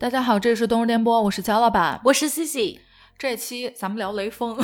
[0.00, 2.78] 大家好，这里是东日电波，我是乔老板，我是 Cici。
[3.18, 4.58] 这期咱们聊雷锋，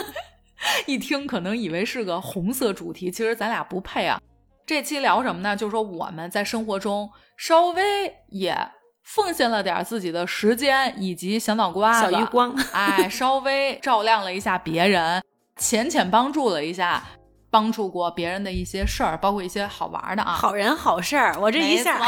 [0.88, 4.18] 一听可能以为是个红色主题，其实咱俩不配啊。
[4.64, 5.54] 这期聊什么呢？
[5.54, 8.56] 就是说我们在生活中稍微也
[9.02, 15.22] 奉献了点自己的时间以及小脑瓜、小余光， 哎，稍微照亮了一下别人，
[15.58, 17.04] 浅浅帮助了一下，
[17.50, 21.38] 帮助过别人的一些事儿，包括一些好玩的啊，好人好事儿。
[21.38, 22.00] 我这一下。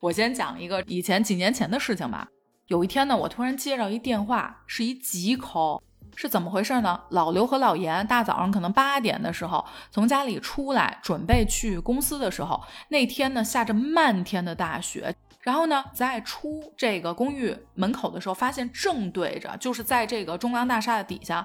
[0.00, 2.28] 我先讲一个以前几年前的事情吧。
[2.68, 5.82] 有一天呢，我突然接到一电话，是一急哭
[6.14, 7.00] 是怎么回事呢？
[7.10, 15.14] 老刘和老严大早上可能八点的时候从家里出来，准备去公司的时候，那天呢下着漫天的大雪。
[15.40, 21.44] 然后呢，在出这个公寓门口的时候，发现正对着就是在这个中粮大厦的底下，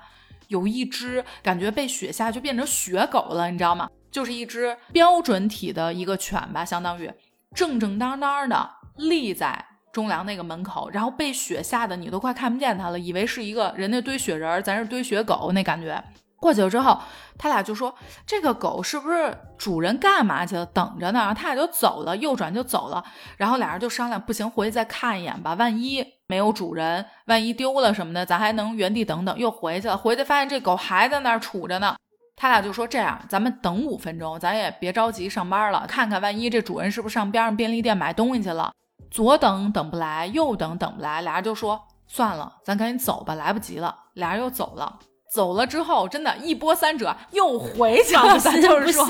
[0.50, 3.90] 有一只感觉被雪下就变成雪狗了，你知道吗？
[4.12, 7.12] 就是一只标准体的一个犬吧，相当于。
[7.54, 16.04] 正正当当的立在中粮那个门口，然后被雪吓得你都快看不见它了，以为是一个人家堆雪人，咱是堆雪狗那感觉。
[16.38, 17.00] 过去了之后，
[17.38, 20.66] 他俩就说这个狗是不是主人干嘛去了？
[20.66, 21.34] 等着呢。
[21.34, 23.02] 他俩就走了，右转就走了。
[23.38, 25.54] 然后俩人就商量，不行，回去再看一眼吧。
[25.54, 29.40] 万一没有主人，万一丢了什么的，咱还能原地等等。
[29.40, 31.96] 又回去了，回去发现这狗还在那儿杵着呢。
[32.36, 38.74] 他俩就说：“这样，咱们等五分钟，咱也别着急上班了，看看万一这主人是不是上边上便利店买东西去了。
[39.12, 43.96] 左等等不来，右等等不来，俩人就说算了，咱赶紧走吧，来不及了。
[44.16, 45.00] 俩人又走了，
[45.32, 48.38] 走了之后，真的一波三折，又回去了。
[48.40, 49.06] 咱就是说，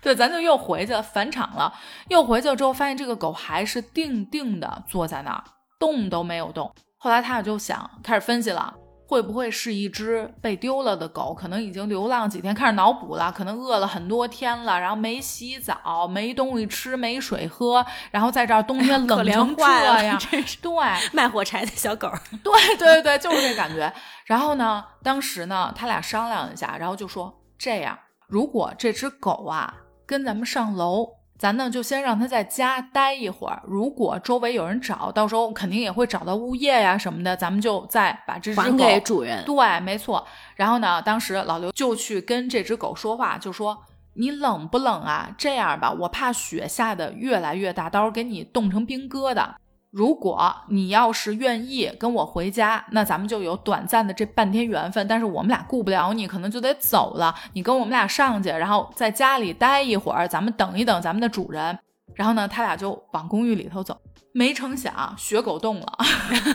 [0.00, 1.74] 对，咱就又回去了，返场了。
[2.08, 5.42] 又回去了之后，发现这个狗还是定定的坐在那儿，
[5.78, 6.72] 动都没有动。
[6.96, 8.72] 后来他俩就想开始分析了。”
[9.10, 11.34] 会不会是一只被丢了的狗？
[11.34, 13.32] 可能已经流浪几天，开始脑补了。
[13.32, 19.62] 可能饿了很多天了，然后没洗澡，没东西吃，没水喝，然后在这儿冬天 冷成这
[20.04, 20.72] 样，真是对
[21.12, 22.08] 卖火柴的小狗。
[22.44, 23.92] 对对对，就是这感觉。
[24.26, 27.98] 然后呢，当时呢，他俩商量一下，然后就说这样：
[28.28, 29.74] 如果这只狗啊
[30.06, 31.19] 跟咱们上楼。
[31.40, 39.42] 咱呢就先让他在家待一会儿，如果周围有人找到时候肯定也会找到物业呀什么的，咱们就再把这只狗还给主人。
[39.46, 40.26] 对，没错。
[40.56, 43.82] 然后呢，当时老刘就去跟这只狗说话，就说
[44.20, 45.34] ：“你冷不冷啊？
[45.38, 49.48] 这样吧，我怕雪下的越来越大，到时候给你冻成冰疙瘩。”
[49.90, 55.06] 如果你要是愿意跟我回家，那咱们就有短暂的这半天缘分。
[55.08, 57.34] 但是我们俩顾不了你，可能就得走了。
[57.54, 61.78] 你跟我们俩上去，然后在家里待一会儿，咱们等一等咱们的主人。
[62.14, 64.00] 然后呢，他俩就往公寓里头走。
[64.32, 65.98] 没成想，雪狗动了，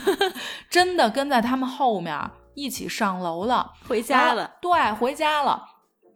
[0.70, 2.18] 真的跟在他们后面
[2.54, 4.50] 一起上楼了，回家了。
[4.62, 5.62] 对，回家了。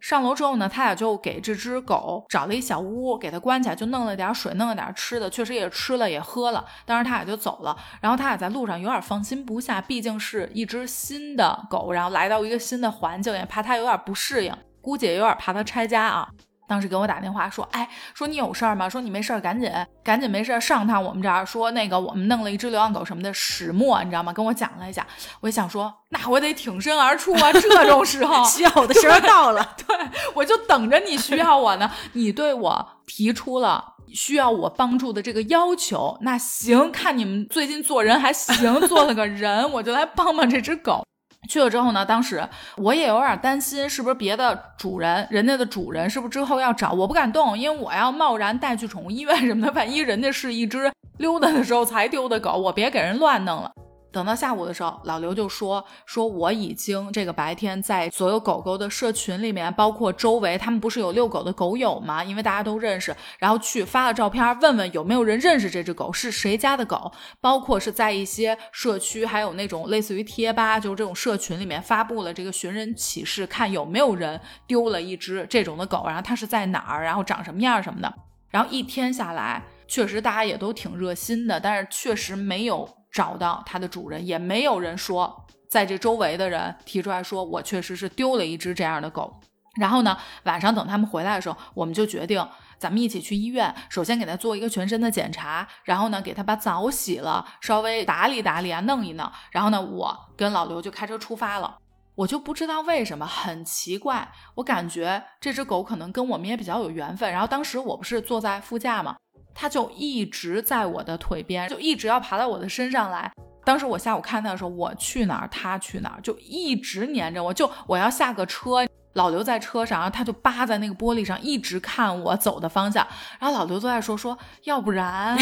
[0.01, 6.65] 上楼之后呢，他俩就给这只狗找了一小屋，给它关起来，就弄了点水，弄了点吃的，确实也吃了，也喝了。
[6.85, 7.77] 当时他俩就走了。
[8.01, 16.27] 然后他俩在路上有点放心不下，毕竟是一只新的狗，然后来到一个新的环境，也怕它有点不适应，估计也有点怕它拆家啊。
[16.71, 18.87] 当时给我打电话说，哎，说你有事儿吗？
[18.87, 19.69] 说你没事儿，赶紧
[20.01, 21.45] 赶紧没事儿上趟我们这儿。
[21.45, 24.31] 说那个我们弄了一只流浪狗什么的，始末你知道吗？
[24.31, 25.05] 跟我讲了一下。
[25.41, 29.75] 我就想说，那我得挺身而出啊，这种时候 需要我的时候到了。
[29.85, 29.97] 对，
[30.33, 31.91] 我就等着你需要我呢。
[32.13, 41.05] 你对我提出了需要我帮助的这个要求，那行，看你们最近做人还行，做了个人，我就来帮帮这只狗。
[41.49, 42.47] 去了之后呢，当时
[42.77, 53.71] 我也有点担心，是不是别的主人，人家的主人是不是之后要找我不敢动，因为我要贸然带去宠物医院什么的，万一人家是一只溜达的时候才丢的狗，我别给人乱弄了。
[54.11, 62.21] 等到下午的时候，老刘就说：“说我已经这个白天在所有狗狗的社群里面，包括周围，他们不是有遛狗的狗友吗？
[62.21, 67.11] 因为大家都认识，然后去发了照片，问问有没有人认识这只狗，是谁家的狗。
[67.39, 78.13] 包括是在一些社区，还有那种类似于贴吧，就是这种社群里面发布了这个寻人启事，看有没有人丢了一只这种的狗，然后它是在哪儿，然后长什么样什么的。
[78.49, 89.39] 然后一天下来，确实大家也都挺热心的，但是确实没有。”找到它的主人，也没有人说，在这周围的人提出来说，我确实是丢了一只这样的狗。
[89.79, 92.45] 然后呢，晚上等他们回来的时候，我们就决定，
[92.77, 99.31] 咱们一起去医院，首先给他做一个全身的检查，然后呢，给他把澡洗了，稍微打理打理啊，弄一弄。
[99.51, 101.77] 然后呢，我跟老刘就开车出发了。
[102.15, 107.31] 我就不知道为什么，很奇怪，我感觉这只狗可能跟我们也比较有缘分。
[107.31, 109.15] 然后当时我不是坐在副驾吗？
[109.53, 113.31] 它就一直在我的腿边，就一直要爬到我的身上来。
[113.63, 117.53] 当时我下午看他的时候，我去哪儿它去哪儿，就一直黏着我。
[117.53, 123.05] 就我要下个车，老刘在车上，然后他就扒在那个玻璃上，一直看我走的方向。
[123.39, 125.37] 然后老刘都在说说，要不然，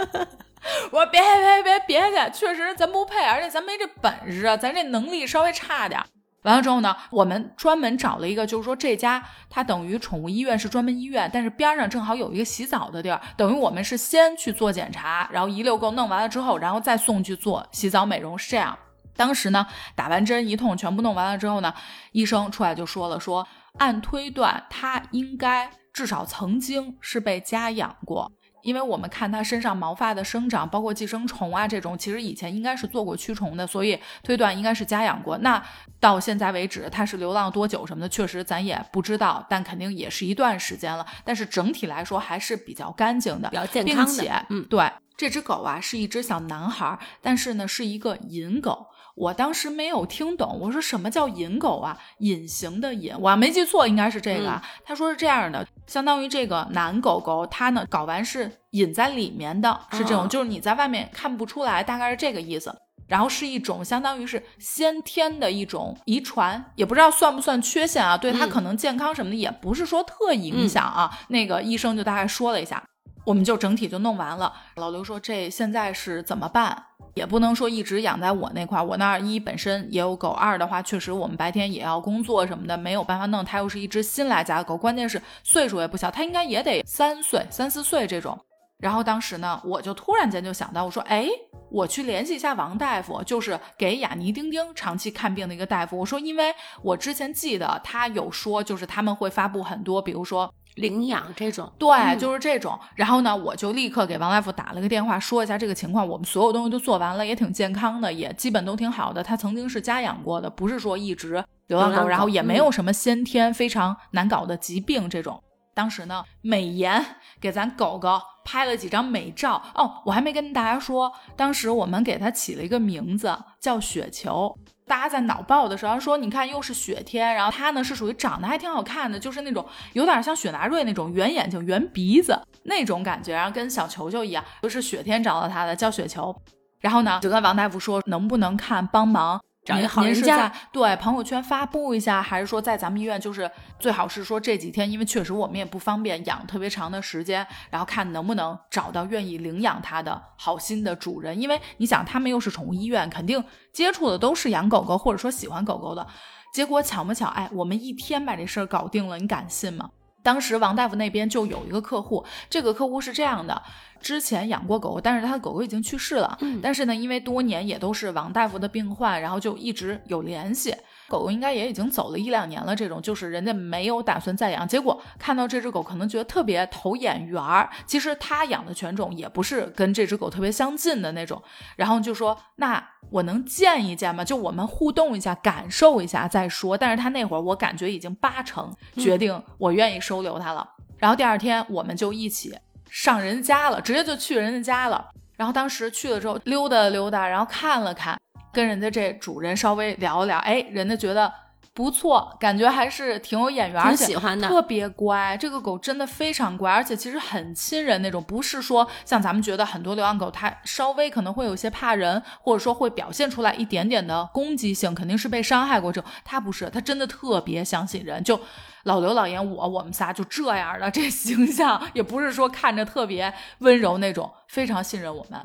[0.92, 1.20] 我说别
[1.64, 6.00] 别别别去，确实咱不配，而且咱没这本事，咱这能力稍微差点。
[6.46, 9.20] 完了之后呢，我们专门找了一个，就是说这家
[9.50, 18.78] 它等于宠物医院是专门医院，但是边上正好有一个洗澡的地儿，等于我们是先去做检查，然后一溜够弄完了之后，然后再送去做洗澡美容，是这样。
[19.16, 19.66] 当时呢，
[19.96, 21.74] 打完针一通全部弄完了之后呢，
[22.12, 23.48] 医生出来就说了，说
[23.78, 28.30] 按推断它应该至少曾经是被家养过。
[28.66, 35.38] 因为我们看它身上毛发的生长，包括寄生虫啊这种，其实以前应该是做过驱虫的，所以推断应该是家养过。
[35.38, 35.62] 那
[36.00, 41.06] 到现在为止，它是流浪多久什么的，确实咱也不知道，但肯定也是一段时间了。
[41.24, 44.04] 但是整体来说还是比较干净的，比较健康的。
[44.04, 48.88] 并且，嗯，对，这只狗啊是一只小男孩，但是呢是一个银狗。
[49.16, 51.98] 我当时没有听懂，我说什么叫隐狗啊？
[52.18, 54.50] 隐形的隐，我要没记错，应该是这个。
[54.50, 54.62] 啊。
[54.84, 62.72] 他说是这样的，相当于这个男狗狗，它呢睾丸是隐在里面的，是这种，就是你在外面看不出来，大概是这个意思。
[63.08, 68.18] 然后是一种相当于是先天的一种遗传，也不知道算不算缺陷啊？
[68.18, 71.16] 对它可能健康什么的也不是说特影响啊。
[71.28, 72.82] 那个医生就大概说了一下。
[73.26, 74.52] 我们就整体就弄完了。
[74.76, 76.80] 老刘说：“这现在是怎么办？
[77.14, 78.84] 也不能说一直养在我那块儿。
[78.84, 83.44] 我那儿一本身也有狗，二的话确实我们白天也要工作什么的，没有办法弄。
[83.44, 88.38] 它又是一只新来家的狗，关键是岁数也不小，它应该也得三岁、三四岁这种。
[88.78, 91.26] 然后当时呢，我就突然间就想到，我说：哎，
[91.72, 95.98] 我去联系一下王大夫，就是给雅尼丁丁长期看病的一个大夫。
[95.98, 102.78] 我说，因为我之前记得他有说，就是他们会发布很多，比如说。”领养这种，对，就是这种。
[102.94, 106.06] 然后呢，我就立刻给王大夫打了个电话，说一下这个情况。
[106.06, 109.22] 我们所有东西都做完了，也挺健康的，也基本都挺好的。
[109.22, 115.42] 他曾经是家养过的，不是说一直流浪狗，然后也没有什么先天非常难搞的疾病这种。
[115.74, 117.04] 当时呢，美颜
[117.40, 119.62] 给咱狗狗拍了几张美照。
[119.74, 124.56] 哦，我还没跟大家说，当时我们给它起了一个名字，叫雪球。
[124.86, 136.34] 大家在脑爆的时候说，你看又是雪天，然后他呢是属于长得还挺好看的，就是那种有点像雪纳瑞那种圆眼睛、圆鼻子那种感觉，然后跟小球球一样，就是雪天找到他的，叫雪球。
[136.80, 139.40] 然后呢，就跟王大夫说，能不能看帮忙。
[139.68, 143.20] 您您是在对朋友圈发布一下，还是说在咱们医院？
[143.20, 151.40] 就是最好是说这几天，因为确实我们也不方便养特别长的时间，然后看能不能找到愿意领养它的好心的主人。
[151.40, 153.42] 因为你想，他们又是宠物医院，肯定
[153.72, 156.06] 接触的都是养狗狗或者说喜欢狗狗的。
[156.52, 159.90] 结果巧不巧，哎，我们一天把这事儿搞定了，你敢信吗？
[160.26, 163.62] 当时王大夫那边就有一个客户，这个客户是这样的。
[164.00, 166.36] 之前养过狗，但是他的狗狗已经去世了。
[166.40, 170.74] 嗯，但是呢，因为多年也都是王大夫的病患，然后就一直有联系。
[171.08, 174.66] 狗狗应该也已经走了一两年了，这种就是人家没有打算再养。
[174.66, 177.68] 结果看到这只狗，可能觉得特别投眼缘儿。
[177.86, 181.42] 其实他养的犬种也不是跟这只狗特别相近的那种，
[181.76, 184.24] 然后就说：“那我能见一见吗？
[184.24, 190.68] 就我们互动一下，感受一下再说。”但是他那会儿我感觉已经八成决定，我愿意收留它了。
[190.98, 192.56] 然后第二天我们就一起。
[192.88, 195.10] 上人家了，直接就去人家家了。
[195.36, 198.18] 然后当时去了之后溜达溜达，然后看了看，
[198.56, 201.30] 跟人家这主人稍微聊聊，哎，人家觉得。
[201.76, 205.36] 不错，感觉还是挺有眼缘，而且特别乖。
[205.36, 216.10] 这个狗真的非常乖，而且其实很亲人那种，不是说像咱们觉得很多流浪狗它稍微可能会有些怕人，或者说会表现出来一点点的攻击性，肯定是被伤害过这种。
[216.24, 218.24] 它不是，它真的特别相信人。
[218.24, 218.40] 就
[218.84, 225.38] 老刘、老严，我我们仨就这样的，这形象也不是说看着特别温柔那种，非常信任我们。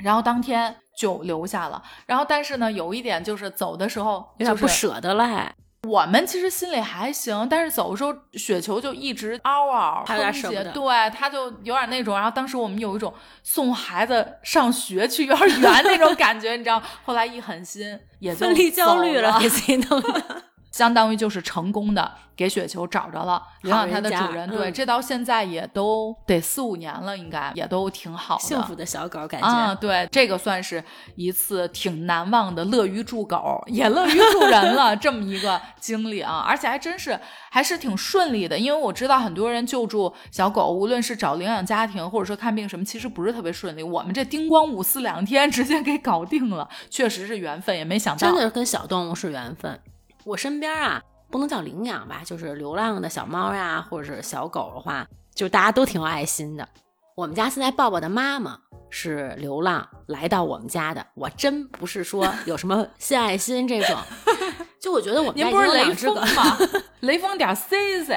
[0.00, 1.82] 然后当天就留下了。
[2.06, 5.52] 然后但是呢，有一点就是走的时候有点不舍得了。
[5.86, 12.16] 我们其实心里还行，但是走的时候雪球就一直嗷嗷哼唧，对，他就有点那种。
[12.16, 13.14] 然后当时我们有一种
[13.44, 16.82] 送孩子上学去幼儿园那种感觉，你知道？
[17.04, 20.42] 后来一狠心，也就分离焦虑了，给自己弄的。
[20.70, 29.48] 相当于就是成功的给雪球找着了领养它的主人，对，这到现在也都得四五年了，应该也都挺好的，幸福的小狗感觉。
[29.48, 30.82] 啊，对，这个算是
[31.16, 37.18] 一次挺难忘的乐于助狗也乐于助人了 这么一个经历啊，而且还真是
[37.50, 48.28] 还是挺顺利的，因为我知道很多人救助小狗，无论是找领养家庭或者说看病什么，其实不是特别顺利，我们这叮咣五四两天 直接给搞定了，确实是缘分，也没想到。
[48.28, 49.80] 真的跟小动物是缘分。
[50.28, 56.68] 我身边啊，不能叫领养吧，就是流浪的小猫呀，或者是小狗的话，就大家都挺有爱心的。
[57.16, 58.58] 我们家现在抱抱的妈妈
[58.90, 63.96] 是流浪来到我们家的，我真不是说 有什么献爱心这种，
[64.78, 66.58] 就我觉得我们家不是雷锋吗？
[67.00, 68.14] 雷锋点 C C，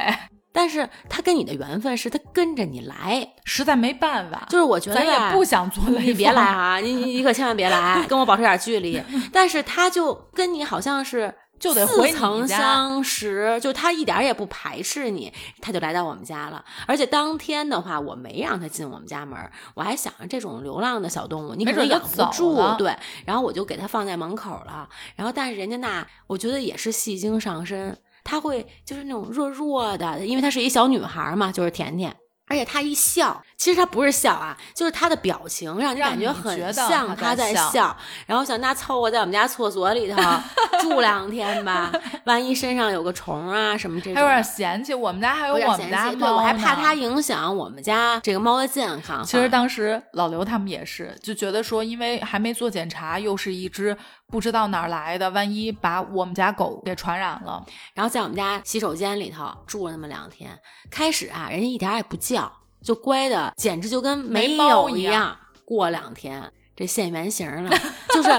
[0.51, 9.01] 但是它跟你的缘分是它跟着你来，实在没办法，就是我觉得咱也不想做雷锋你别来啊，你你你可千万别来，跟我保持点距离。
[9.31, 11.33] 但是它就跟你好像是。
[11.61, 16.65] 就得回似曾相识，就他一点也不排斥你，他就来到我们家了。
[16.87, 19.37] 而且当天的话，我没让他进我们家门，
[19.75, 22.93] 我还想着这种流浪的小动物，你可能养不住，对。
[23.25, 24.89] 然后我就给他放在门口了。
[25.15, 32.15] 然后，但是人家那，我觉得也是戏精上身，他会就是那种弱弱的，因为她是一小女孩嘛，就是甜甜。
[32.47, 37.95] 而且她一笑，其实他不是笑啊，就是他的表情让你感觉很像他在笑。
[38.25, 40.19] 然后想那凑合在我们家厕所里头
[40.81, 41.91] 住两天吧，
[42.25, 44.95] 万一身上有个虫啊什么这种，还有点嫌弃。
[44.95, 49.23] 我们家还有我们家猫，我还怕它影响我们家这个猫的健康。
[49.23, 57.63] 其实当时老刘他们也是就觉得说，因为还没做检查，又是一只不知道哪儿来的，万一把我们家狗给传染了。
[57.93, 60.57] 然后在我们家洗手间里头住了那么两天，
[60.89, 62.51] 开始啊，人家一点也不叫。
[62.83, 65.38] 就乖的，简直就跟没有一样。
[65.65, 67.71] 过两天这现原形了，
[68.13, 68.29] 就是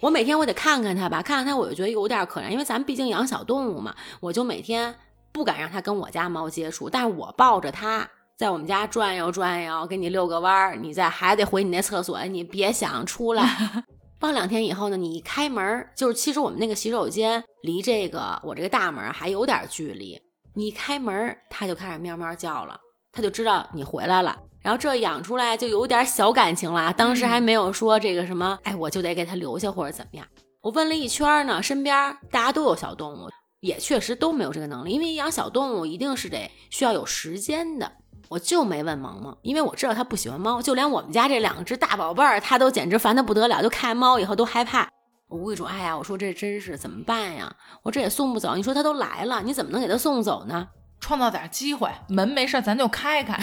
[0.00, 4.94] 我每天我得看看它吧，看看它我就觉得有点可怜，因为咱们毕竟养小动物嘛，我就每天
[5.32, 13.44] 不敢让它跟我家猫接触，但是我抱着它在我们家转悠转悠，给你遛个弯儿，你再还得回你那厕所，你别想出来。
[14.18, 20.18] 放两天以后呢，你一开门，就是其实我们那个洗手间离这个我这个大门还有点距离，
[20.54, 22.80] 你一开门，它就开始喵喵叫了。
[23.14, 26.92] 他就知道你回来了，然后这养出来就有点小感情了。
[26.92, 30.26] 当时还没有说这个什么，哎，我就得给他留下或者怎么样。
[30.60, 31.94] 我问了一圈呢，身边
[32.30, 33.28] 大家都有小动物，
[33.60, 37.92] 也确实都没有这个能力，因为养小动物一定是得需要有时间的。
[38.30, 44.88] 我就没问萌萌，因为我知道他不喜欢猫，就连我们家这两只大宝贝儿，他都简直烦得不得了，就看猫以后都害怕。
[45.28, 47.54] 我无意中，哎呀，我说这真是怎么办呀？
[47.82, 48.56] 我这也送不走。
[48.56, 50.66] 你说他都来了，你怎么能给他送走呢？
[51.00, 53.38] 创造点机会，门没事咱就开开。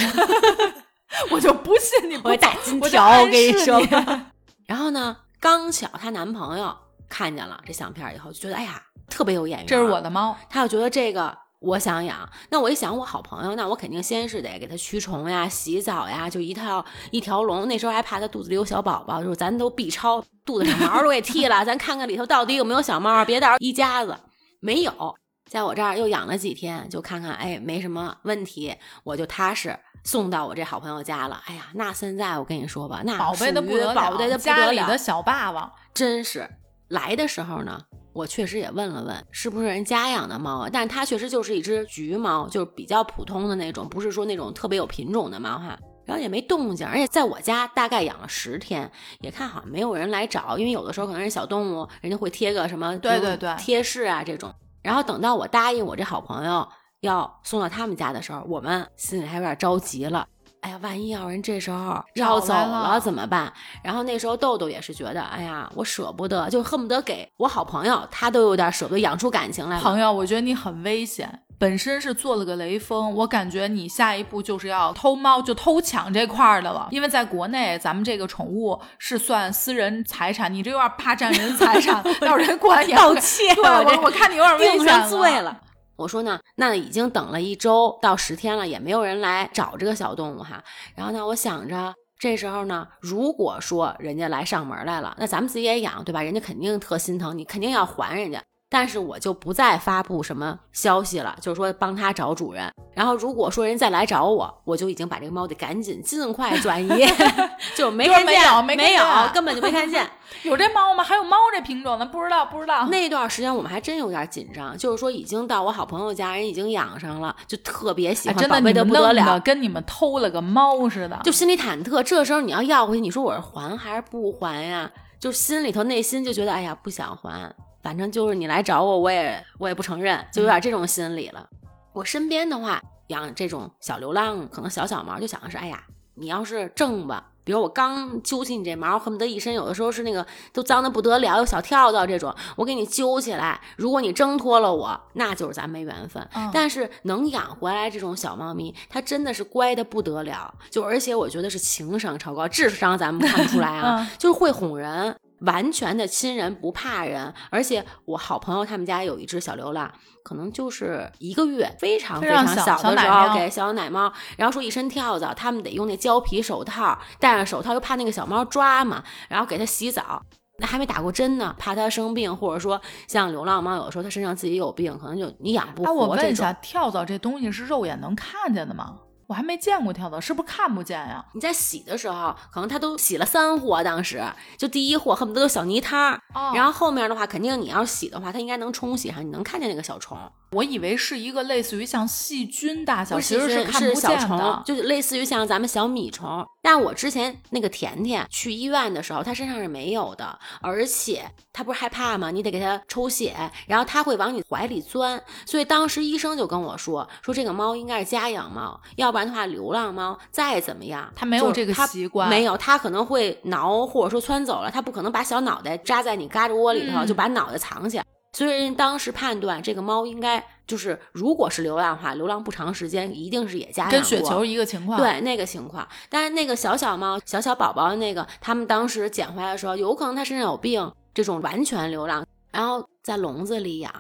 [1.29, 3.81] 我就不信你不打金条，我跟你说。
[4.65, 6.73] 然后呢，刚巧她男朋友
[7.09, 9.67] 看见了这相片以后，就觉得哎呀，特别有眼缘。
[9.67, 12.27] 这是我的猫，他就觉得这个我想养。
[12.49, 17.67] 那我一想，我好朋友，那我肯定先是得给他驱虫呀、洗澡呀，就一套一条龙。
[17.67, 24.17] 那时候还怕他肚子里有小宝宝，就是咱都 B 超，肚子上毛都给剃了，咱看看里头到底有没有小猫，别到时候一家子
[24.61, 25.15] 没有。
[25.51, 31.43] 在我这儿又养了几天，就看看，哎，没什么问题，我就踏实送到我这好朋友家了。
[31.45, 36.49] 哎呀，那现在我跟你说吧，那宝贝的不得了，宝贝的不得了，家里的小霸王，真是
[36.87, 37.77] 来的时候呢，
[38.13, 40.69] 我确实也问了问，是不是人家养的猫啊？
[40.71, 45.77] 但是它确实就是一只橘猫，就是比较普通的那种，不是说那种特别有品种的猫哈。
[46.05, 48.89] 然后也没动静，而且在我家大概养了十天，
[49.19, 54.49] 也看好像没有人来找，因为有的时候可能是小动物，人家会贴个什么对对对贴士啊这种。
[54.81, 56.67] 然后等到我答应我这好朋友
[57.01, 60.27] 要送到他们家的时候，我们心里还有点着急了。
[60.61, 63.51] 哎呀，万一要人这时候要走了怎么办？
[63.83, 69.79] 然后那时候豆豆也是觉得，哎呀，我舍不得，就恨不得给我好朋友，他都有点舍不得养出感情来。
[69.79, 76.87] 朋友，我觉得你很危险，本身是做了个雷锋，我感觉你下一步就是要偷猫，就偷抢这块的了。
[76.89, 83.53] 因为在国内，咱们这个宠物是算私人财产，你这有点霸占人财产， 要人过来盗窃。
[83.53, 85.61] 对，我我看你有点危险了。
[85.97, 90.63] 我说呢，那已经等了一周到十天了，也没有人来找这个小动物哈。
[90.95, 96.23] 然后呢，我想着这时候呢，如果说人家来上门来了，那咱们自己也养，对吧？
[96.23, 98.41] 人家肯定特心疼你，肯定要还人家。
[98.73, 102.71] 但是我就不再发布什么消息了，就是说帮他找主人。
[102.93, 107.05] 然后如果说人再来找我，我就已经把这个猫得赶紧尽快转移，
[107.75, 110.09] 就没看见，没有，根本就没看见。
[110.43, 111.03] 有这猫吗？
[111.03, 112.05] 还有猫这品种呢？
[112.05, 112.87] 不知道，不知道。
[112.87, 122.01] 那段时间我们还真有点紧张，就是说已经到我好朋友家，人已经养上了，就特别喜欢，宝贝的不得了，跟你们偷了个猫似的，就心里忐忑。
[122.01, 124.89] 这时候你要要回去，你说我是还还是不还呀？
[125.19, 127.53] 就心里头内心就觉得，哎呀，不想还。
[127.81, 131.47] 反正就是你来找我，我也我也不承认，就有点这种心理了。
[131.93, 135.83] 我身边的话养这种小流浪，可能小小毛，就想的是，哎呀，
[136.15, 143.59] 你要是挣吧，比如我刚揪起你这毛，恨不得一身有的时候是那个都脏的不得了，有小跳蚤这种，我给你揪起来。
[143.75, 146.25] 如果你挣脱了我，那就是咱没缘分。
[146.53, 155.17] 但是能养回来这种小猫咪，它真的是乖的不得了，就而且我觉得是情商超高，智商咱们看不出来啊，就是会哄人。
[155.41, 159.91] 完全的亲人不怕人，而且我好朋友他们家有一只小流浪，
[160.23, 170.21] 可能就是一个月，非常非常小的时候给小奶猫，然后说一身跳蚤，他们得用那胶皮手套，戴上手套又怕那个小猫抓嘛，然后给它洗澡，
[170.59, 176.07] 那还没打过针呢，怕它生病，或者说像流浪猫，有的时候它身上自己有病，可能就你养不活，我。
[176.09, 178.97] 问一下，跳蚤这东西是肉眼能看见的吗？
[179.31, 181.23] 我还没见过跳蚤，是不是看不见呀？
[181.31, 184.21] 你在洗的时候，可能它都洗了三货，当时
[184.57, 190.19] 就第一货恨不得都小泥汤儿，哦然后后面的话，肯定你要洗的话，它应该能冲洗上，你能看见那个小虫。
[190.53, 194.63] 我以为是一个类似于像细菌大小，不其实是看不小虫见的，。
[194.65, 196.45] 就是类似于像咱们小米虫。
[196.61, 202.31] 但我之前那个甜甜去医院的时候，它身上是没有的，而且它不是害怕吗？
[202.31, 203.33] 你得给它抽血，
[203.65, 205.23] 然后它会往你怀里钻。
[205.45, 218.03] 所以当时医生就跟我说，说这个猫应该是家养猫，要不然的话，流浪猫再怎么样，它没有这个习惯没有，它可能会挠或者说窜走了，它不可能把小脑袋扎在你嘎吱窝里头，嗯就把脑袋藏起来。
[218.33, 225.87] 所以人当时判断这个猫应该就是，如果是流浪的话，流浪不长时间，一定是也家养跟雪过球一个情况。，对那个情况。
[226.09, 233.93] 但是那个小小猫、小小宝宝那个，他们当时捡回来的时候，有可能它身上有病，这种完全流浪，然后在笼子里养。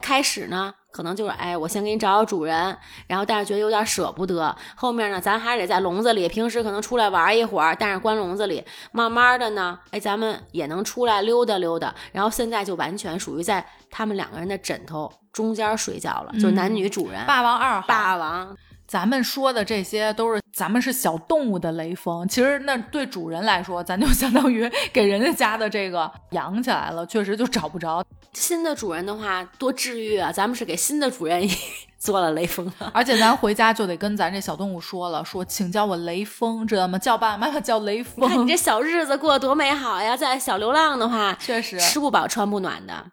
[0.00, 4.54] 开始呢，可能就是哎，我先给你找找主人，然后但是觉得有点舍不得。
[4.76, 11.94] 后面呢，咱还是得在笼子里，平时可能出来玩一会儿，但是关笼子里，慢慢的呢，哎，咱们也能出来溜达溜达。
[12.12, 17.24] 然后现在就完全属于在他们两个人的枕头中间睡觉了，就是男女主人。
[17.26, 18.56] 霸王二号，霸王，
[18.92, 28.04] 咱们说的这些都是咱们是小动物的雷锋，其实那对主人来说，咱就 相当于给人家家的这个养起来了，确实就找不着。
[28.34, 30.30] 新的主人的话多治愈啊！
[30.30, 31.42] 咱们是给新的主人
[31.96, 32.90] 做了雷锋了。
[32.92, 36.98] 而且咱回家就得跟咱这小动物说了，说请叫我雷锋，知道吗？
[36.98, 38.28] 叫爸爸妈妈叫雷锋。
[38.28, 40.14] 看你这小日子过得多美好呀！
[40.14, 43.06] 在小流浪的话，确实，吃不饱穿不暖的。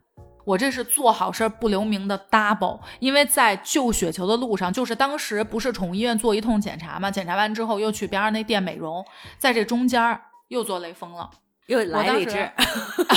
[0.50, 9.06] 我这是做好事儿不留名的 double，因为在救雪球的路上，就是当时不是宠物医院做一通检查嘛，检查完之后又去边上那店美容，
[9.38, 11.30] 在这中间又做雷锋了。
[11.68, 12.52] 又来了一只，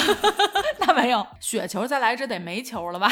[0.81, 3.11] 那没有雪球再来一只得没球了吧？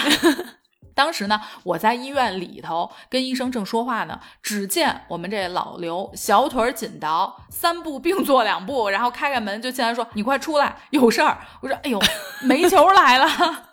[0.94, 11.98] 当时呢，我在医院里头跟医生正说话呢，只见我们这老刘小腿儿紧倒，三步并作两步，然后开开门就进来说：“你快出来，有事儿。”我说：“哎呦，
[12.42, 13.68] 煤球来了。”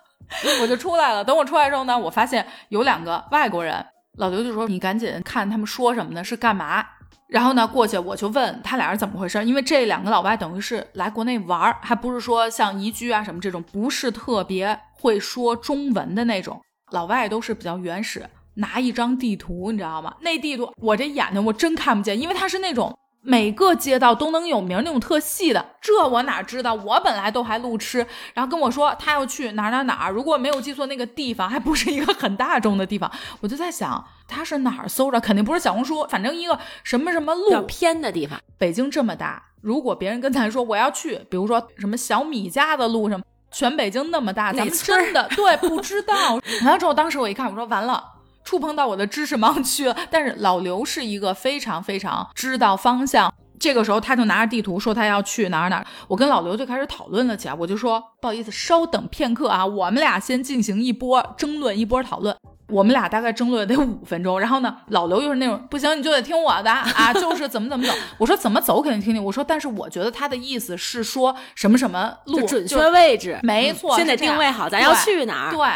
[0.61, 1.23] 我就出来了。
[1.23, 3.85] 等我出来之后呢，我发现有两个外国人，
[4.17, 6.23] 老刘就说：“你赶紧看他们说什么呢？
[6.23, 6.85] 是干嘛？”
[7.29, 16.61] 然后呢，过去我就问他俩是怎么回事，因为这两个老外等于是来国内玩，还不是说像移居啊什么这种，不是特别会说中文的那种。
[16.91, 20.15] 老外都是比较原始，拿一张地图，你知道吗？
[20.21, 22.97] 那地图我这眼睛我真看不见，因为它是那种
[23.29, 26.73] 每个街道都能有名那种特细的，这我哪知道？
[26.73, 33.11] 我本来都还路痴，然后跟我说他要去哪儿哪儿哪儿，如果没有记错那个地方还不是一个很大众的地方，
[33.41, 38.39] 我就在想他是哪儿搜着，肯定不是小红书，反正一个什么什么路，偏的地方。
[38.57, 46.35] 北京这么大，如果别人跟咱说我要去，比如说什么小米家的路什么，全北京那么大，咱们真的对不知道。
[46.63, 48.13] 完了之后，当时我一看，我说完了。
[48.47, 53.33] 触碰到我的知识盲区了，但是老刘是一个非常非常知道方向。
[53.59, 55.85] 这个时候，他就拿着地图说他要去哪儿哪儿。
[56.07, 57.53] 我跟老刘就开始讨论了起来。
[57.53, 62.33] 我就说不好意思，稍等片刻啊， 我们俩先进行一波争论，一波讨论。
[62.69, 67.91] 我们俩大概争论得五分钟，然后呢，老刘又是那种不行，你就得听我的啊，就是怎么怎么走。
[68.17, 69.21] 我说怎么走肯定听听。
[69.21, 75.51] 我说但是我觉得他的意思是说什么什么路准就确位置，没错先得定位好，咱要去哪儿。
[75.51, 75.67] 对，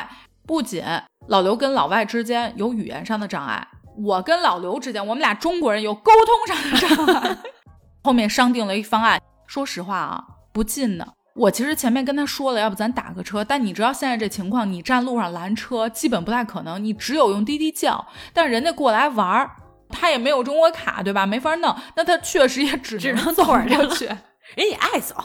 [0.48, 0.82] 不仅
[1.28, 3.66] 老刘跟老外之间有语言上的障碍，
[3.98, 7.38] 我跟老刘之间，我们俩中国人有沟通上的障碍。
[8.04, 11.06] 后面商定了一方案，说实话啊，不近呢。
[11.34, 18.06] 我其实前面跟他说了，要不咱打个车，但你知道现在这情况，你站路上拦车基本不太可能，你只有用滴滴叫。
[18.34, 19.52] 但人家过来玩儿，
[19.90, 21.26] 他也没有中国卡，对吧？
[21.26, 24.06] 没法弄， 那他确实也只只能走能腿儿过去。
[24.56, 25.16] 人也爱走，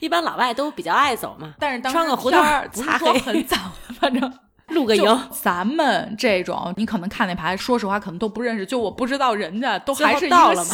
[0.00, 3.56] 一般老外都比较爱走嘛，但是当时穿个胡天儿同擦不是说黑很早，
[4.00, 4.32] 反正
[4.70, 5.20] 就露个营。
[5.30, 8.64] 咱们这种，你可能看那牌，说实话可能都不认识。
[8.64, 10.70] 就我不知道人家都还是到了吗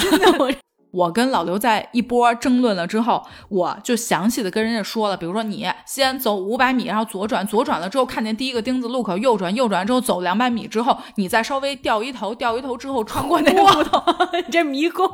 [0.92, 1.10] 我。
[1.12, 14.02] 跟老刘在一波争论了之后，我就详细的跟人家说了，比如说你先走五百米，然后左转，左转了之后看见第一个钉子路口右转，右转之后走两百米之后，你再稍微掉一头，掉一头之后穿过那个胡同。
[14.46, 15.06] 你这迷宫，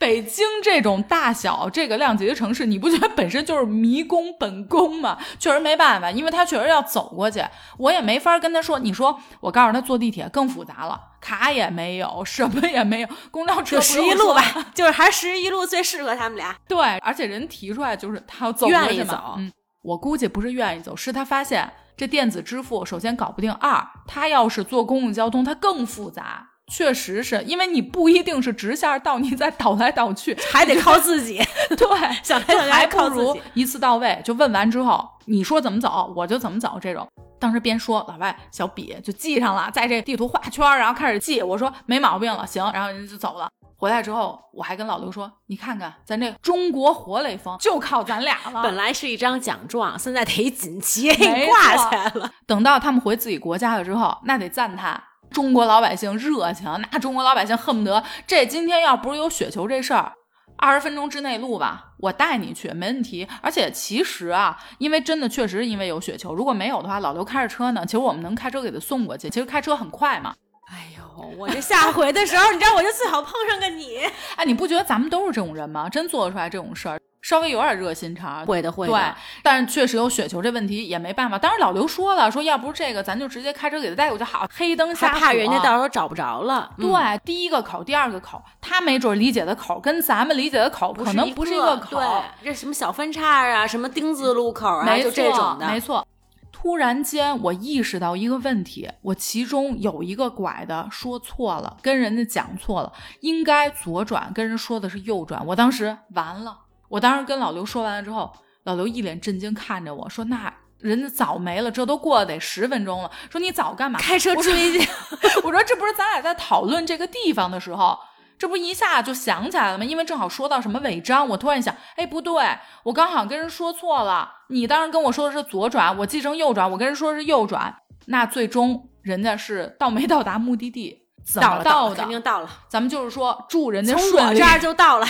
[0.00, 5.18] 北京这种大小、这个量级的城市，你不觉得本身就是迷宫本宫吗？
[5.38, 7.44] 确实没办法，因为他确实要走过去，
[7.76, 8.78] 我也没法跟他说。
[8.78, 14.42] 你说我告诉他坐地铁更复杂了，卡也没有，什么也没有，公交车十一路吧，
[14.74, 16.56] 就是还是十一路最适合他们俩。
[16.66, 26.46] 对，而且人提出来就是他要走过去嘛愿意走嗯，我估计不是愿意走，是他发现这电子支付首先搞不定，二他要是坐公共交通，他更复杂。
[26.70, 31.42] 确实是因为你不一定是直线到，你再倒来倒去， 还得靠自己。
[31.76, 31.86] 对，
[32.22, 33.36] 想来想去还不靠如。
[33.54, 34.18] 一次到位。
[34.24, 36.78] 就问完之后，你说怎么走，我就怎么走。
[36.80, 37.06] 这种，
[37.38, 41.42] 当时边说，老外小笔就记上了，在这地图画圈儿，然后开始记。
[41.42, 43.48] 我说没毛病了，行，然后人家就走了。
[43.76, 48.62] 回来之后，我还跟老刘说，你看看咱这中国活雷锋就靠咱俩了。
[48.62, 52.30] 本来是一张奖状，现在得一锦旗给挂起来了。
[52.46, 60.12] 等到他们回自己国家了之后，那得赞叹中国老百姓热情，那中国老百姓恨不得这今天要不是有雪球这事儿，
[60.56, 63.26] 二十分钟之内录吧，我带你去没问题。
[63.40, 70.34] 而且其实啊，因为真的确实因为有雪球，如果没有的话，老刘开着车呢，其实我们能开车给他送过去，其实开车很快嘛。
[70.70, 73.98] 哎呦，我这下回的时候，你知道我就最好碰上个你。
[74.36, 75.88] 哎，你不觉得咱们都是这种人吗？
[75.88, 78.92] 真做得出来这种事儿，稍微有点热心肠，会的，会的。
[78.92, 79.02] 对，
[79.42, 81.38] 但是确实有雪球这问题也没办法。
[81.38, 86.70] 当然老刘说了，说要不是这个，咱就直接开车给他带过去好，黑灯瞎怕人家到时候找不着了。
[86.78, 96.06] 嗯对，第一个口，第二个口，他没准理解的口跟咱们理解的口可能不是一个口，对，这什么小分叉啊，什么丁字路口啊，就这种的，没错。
[96.52, 105.46] 突然间，我意识到一个问题，我其中有一个拐的说错了，跟人家讲错了，应该左转，跟人说的是右转。
[105.46, 106.58] 我当时完了，
[106.90, 108.30] 我当时跟老刘说完了之后，
[108.64, 113.10] 老刘一脸震惊看着我说：“那人家早没了，这都过了得十分钟了。
[113.30, 113.98] 说你早干嘛？
[113.98, 114.88] 开车追去。
[115.42, 117.98] 我说这不是咱俩在讨论这个地方的时候。”
[118.40, 119.84] 这不一下就想起来了吗？
[119.84, 122.42] 因为正好说到什么违章，我突然想，哎，不对，
[122.84, 124.32] 我刚好跟人说错了。
[124.48, 127.76] 你当时跟我说的是左转，我记成右转，我跟人说的是右转。
[128.06, 131.02] 那最终人家是到没到达目的地？
[131.22, 131.96] 怎么到的？
[131.96, 132.48] 肯定到了。
[132.66, 134.28] 咱们就是说祝人家从顺利。
[134.30, 135.06] 我这儿就到了。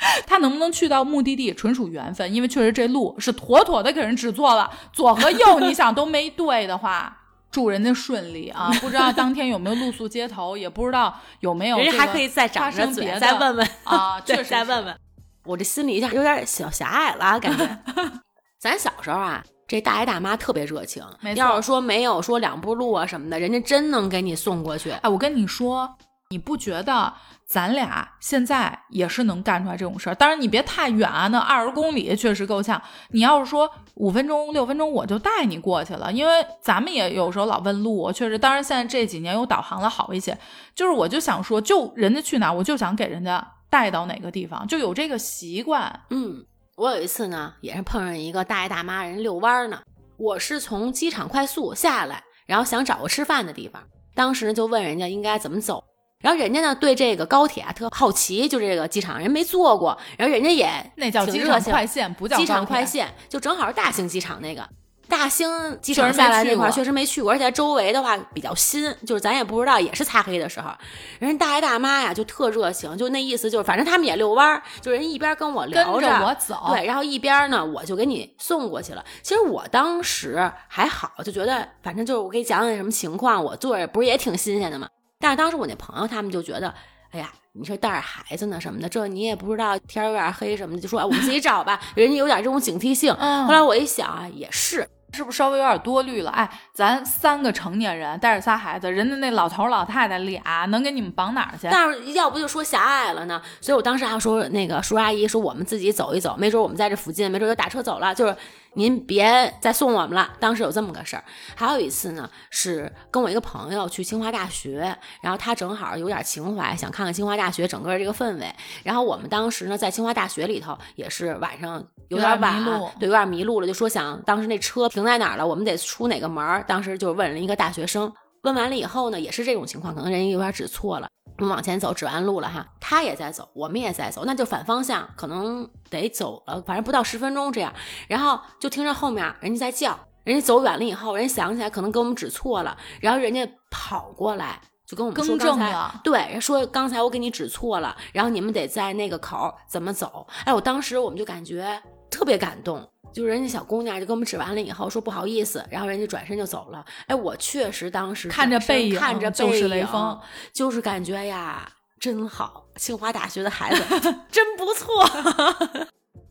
[0.26, 2.32] 他能不能去到目的地，纯属缘分。
[2.34, 7.16] 因为确实这路是妥妥的给人指错了，左和右你想都没对的话。
[7.52, 8.70] 祝人家顺利啊！
[8.80, 14.96] 不知道当天有没有露宿街头，也不知道有没有人家还可以再发长着嘴生再问问啊， 对确实是再问问。
[15.44, 17.68] 我这心里一下有点小狭隘了，感觉。
[18.60, 21.02] 咱小时候啊，这大爷大妈特别热情
[21.34, 24.92] 要是说没有说两步路啊什么的，人家真能给你送过去。
[24.92, 25.92] 哎，我跟你说，
[26.30, 27.12] 你不觉得
[27.44, 30.14] 咱俩现在也是能干出来这种事儿？
[30.14, 32.80] 当然你别太远啊，那二十公里确实够呛。
[33.08, 38.38] 你要是说五分钟、六分钟，我就带你过去了，因为咱们也有时候老问路，确实。
[38.38, 40.38] 当然现在这几年有导航了好一些，
[40.72, 46.00] 就是我就想说，就人家去哪，我就想给人家带到哪个地方，就有这个习惯。
[46.10, 46.44] 嗯，
[46.76, 49.80] 我有一次呢，也是碰上一个大爷大妈，人遛弯儿呢。
[50.16, 53.82] 我是从机场快速下来，然后想找个吃饭的地方，
[54.14, 55.82] 当时就问人家应该怎么走。
[56.20, 64.68] 然后人家呢对这个高铁啊特好奇，就这个机场人没坐过，然后人家也那叫机场快线，不叫机场快线，就正好是大兴机场那个。
[65.08, 70.70] 大兴机场下来那块儿确实没去过，而且周围的话比较新，就是咱也不知道，也是擦黑的时候，
[71.18, 76.66] 人家大爷大妈呀就特热情，就那意思就是，反正他们也遛弯儿，就人一边跟我聊着我走。
[76.68, 79.04] 对，然后一边呢我就给你送过去了。
[79.20, 84.86] 其实我当时还好，就觉得反正就是我给你讲讲什么情况，我坐着不是也挺新鲜的嘛。
[85.20, 86.74] 但是当时我那朋友他们就觉得，
[87.10, 93.14] 哎呀，你说带着孩子呢什么的，这你也不知道天有点黑什么的，就说哎我们自己找吧，人家有点这种警惕性。
[93.18, 96.30] 嗯后来我一想啊，也是，是不是稍微有点多虑了？
[96.30, 101.68] 哎，咱三个成年人带着仨孩子，人家那老头老太太俩能给你们绑哪儿去？
[101.70, 103.42] 但是要不就说狭隘了呢？
[103.60, 108.34] 所以我当时还说那个叔叔阿姨说我们自己走一走，没准我们在这附近，没准就打车走了，就是
[108.74, 110.30] 您别再送我们了。
[110.38, 111.24] 当时有这么个事儿。
[111.54, 118.54] 还有一次呢，是跟我一个朋友去清华大学，然后他正好有点情怀，想看看清华大学整个这个氛围。
[118.84, 122.64] 然后我们当时呢在清华大学里头也是晚上有点晚，
[122.98, 126.64] 对，有点迷路了，就说想当时那车停在哪儿了，我们得出哪个门儿。
[126.66, 131.08] 当时就问了一个大学生，问完了以后呢，也是这种情况，可能人家有点指错了。
[131.38, 137.72] 我们往前走，指完路了哈，他也在走，我们也在走，那就反方向，可能得走了，反正不到十分钟这样。
[138.08, 146.00] 然后就听着后面人家在叫，人家走远了以后，人家想起来可能给我们指错了，然后人家跑过来就跟我们说更刚才正了。
[146.04, 150.26] 对，人说刚才我给你指错了，然后你们得在那个口儿怎么走。
[150.44, 156.84] 哎，我当时我们就感觉特别感动，就人家小姑娘就给我们指完了以后说不好意思，然后人家转身就走了。
[157.06, 160.18] 哎，我确实当时看着背影看着就是背影雷锋，
[160.52, 161.70] 就是感觉呀。
[162.00, 163.82] 真好，清华大学的孩子
[164.32, 165.06] 真不错。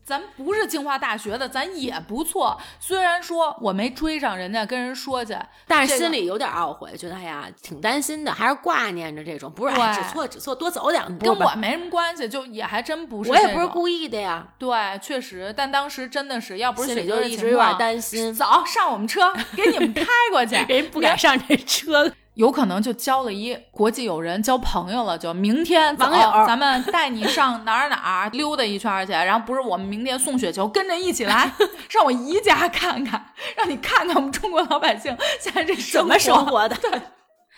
[0.04, 2.60] 咱不是清华大学的，咱也不错。
[2.80, 5.36] 虽然说我没追上人家，跟人说去，
[5.66, 13.30] 但是心里有点懊悔，觉得哎呀挺担心的，还是挂念着这种，不是哎对指错只错多走两步跟我没什么关系，就也还真不是。
[13.30, 18.34] 我也不是故意的呀，对，确实，但当时真的是，要不是心里就一直有点担心。
[18.34, 20.56] 走上我们车，给你们开过去。
[20.68, 31.52] 人不敢上这车，有可能就交了一国际友人，交朋友了，就明天走网友咱们带你上哪儿哪儿溜达一圈去，然后不是我们明天送雪球，跟着一起来，
[31.90, 33.22] 上我姨家看看，
[33.58, 36.52] 让你看看我们中国老百姓现在这什么生活。
[36.52, 36.74] 活的？
[36.76, 37.02] 对，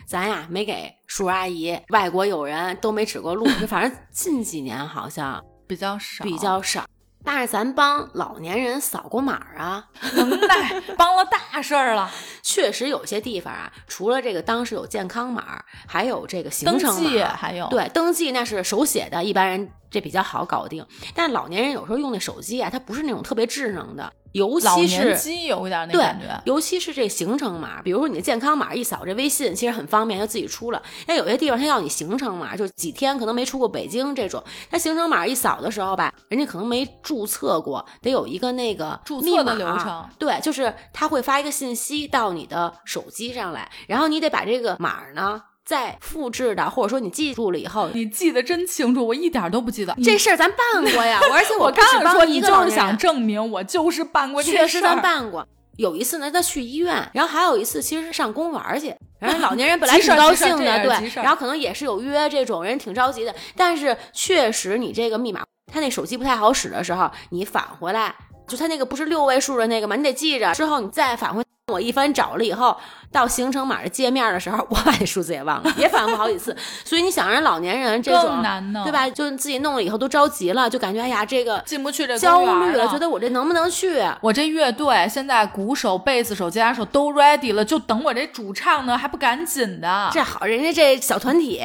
[0.05, 6.85] 咱呀没给叔叔阿姨、外国友人都没指过路，就反正近几年好像比较少，比较少。
[7.25, 12.11] 但是咱帮老年人扫过码啊，能耐，帮了大事儿了。
[12.43, 17.37] 确实有些地方啊，除了这个当时有健康码，还有这个行登程记码。
[17.37, 20.85] 还有，对，登记那是手写的，一般人这比较好搞定。
[21.15, 26.43] 但老年人有时候用那手机啊，它不是那种特别智能的，尤其是年机有点那对感觉。
[26.47, 30.83] 尤其是这行程码，比如说你的健康码一扫这微信，其实很方便，就自己出了。
[31.07, 40.09] 但有些地方它要你行程码，就几天可能没出过北京这种，它行程码一扫的时候吧，人家可能没注册过，得有一个那个注册的流程。
[40.19, 47.89] 对，就是他会发一个信息到你的手机上来，然后你得把这个码呢再复制的，或者说你记住了以后。
[47.95, 49.97] 你记得真清楚，我一点都不记得。
[50.03, 55.47] 这事儿咱办过呀， 我而且我刚刚说，你就是想证明我就是办过这确实咱办过。
[55.77, 68.15] 有一次呢，他去医院，然后还有一次其实是上公园去，然后老年人本来 急事挺高兴的，对，然后可能也是有约这种人挺着急的，但是确实你这个密码，他那手机不太好使的时候，你返回来，
[68.47, 71.43] 就他那个不是六位数的那个嘛，你得记着，之后你再返回。
[71.69, 72.77] 我一番找了以后，
[73.13, 76.55] 到行程码的界面的时候，我把这数字也忘了，也反复好几次。
[76.85, 78.91] 所以你想让老年人这种更难呢，对？
[78.91, 79.09] 吧？
[79.09, 84.03] 就是自己弄了以后都着急了，就感觉哎呀，这个进不去这焦虑了，觉得我这能不能去？
[84.21, 90.11] 我这乐队现在鼓手、贝斯手、吉他手都 ready 了，就等我这主唱呢，还不赶紧的？
[90.13, 91.63] 这好，人家这小团体，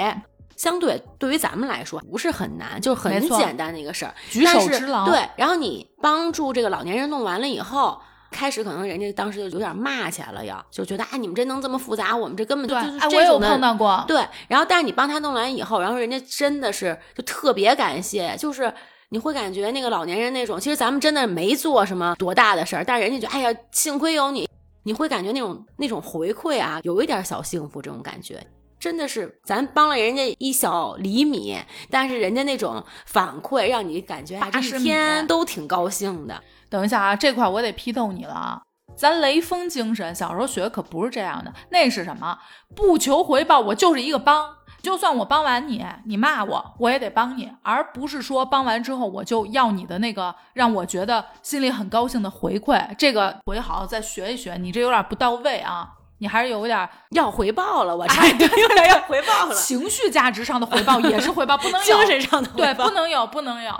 [0.55, 7.99] 相对对于咱们来说不是很难，就是很简单的一个事儿，举手之劳对，然后你帮助这个老年人弄完了以后。
[8.38, 18.71] 开始可能人家当时就有点骂起来了，要就觉得啊，你们这弄这么复杂，我们这根本就对，就是哎，我也有碰到过，对，然后但是你帮他弄完以后，然后人家真的是就特别感谢，就是
[19.10, 24.47] 你会感觉那个老年人那种，其实咱们真的没做什么多大的事儿，但是人家就哎呀，幸亏有你，
[24.84, 28.45] 你会感觉那种那种回馈啊，有一点小幸福这种感觉。
[28.80, 31.58] 真的是，咱帮了人家一小厘米，
[31.89, 36.39] 但是人家那种反馈让你感觉啊，这一天都挺高兴的。
[36.69, 38.62] 等一下啊，这块我得批斗你了啊！
[38.95, 42.38] 咱雷锋精神小时候学的可不是这样的，那是什么？
[42.75, 44.56] 不求回报，我就是一个帮。
[44.82, 52.82] 就算我帮完你，你骂我，我也得帮你，而不是说帮完之后我就要你的那个让我觉得心里很高兴的回馈。
[52.97, 55.89] 这个我也好好再学一学，你这有点不到位啊！
[56.19, 63.71] 你还是 有点要回报了，我这、哎对有点要回报了，情绪价值上的回报也是回报，不能有 精神上的回报对，不能有，不能有。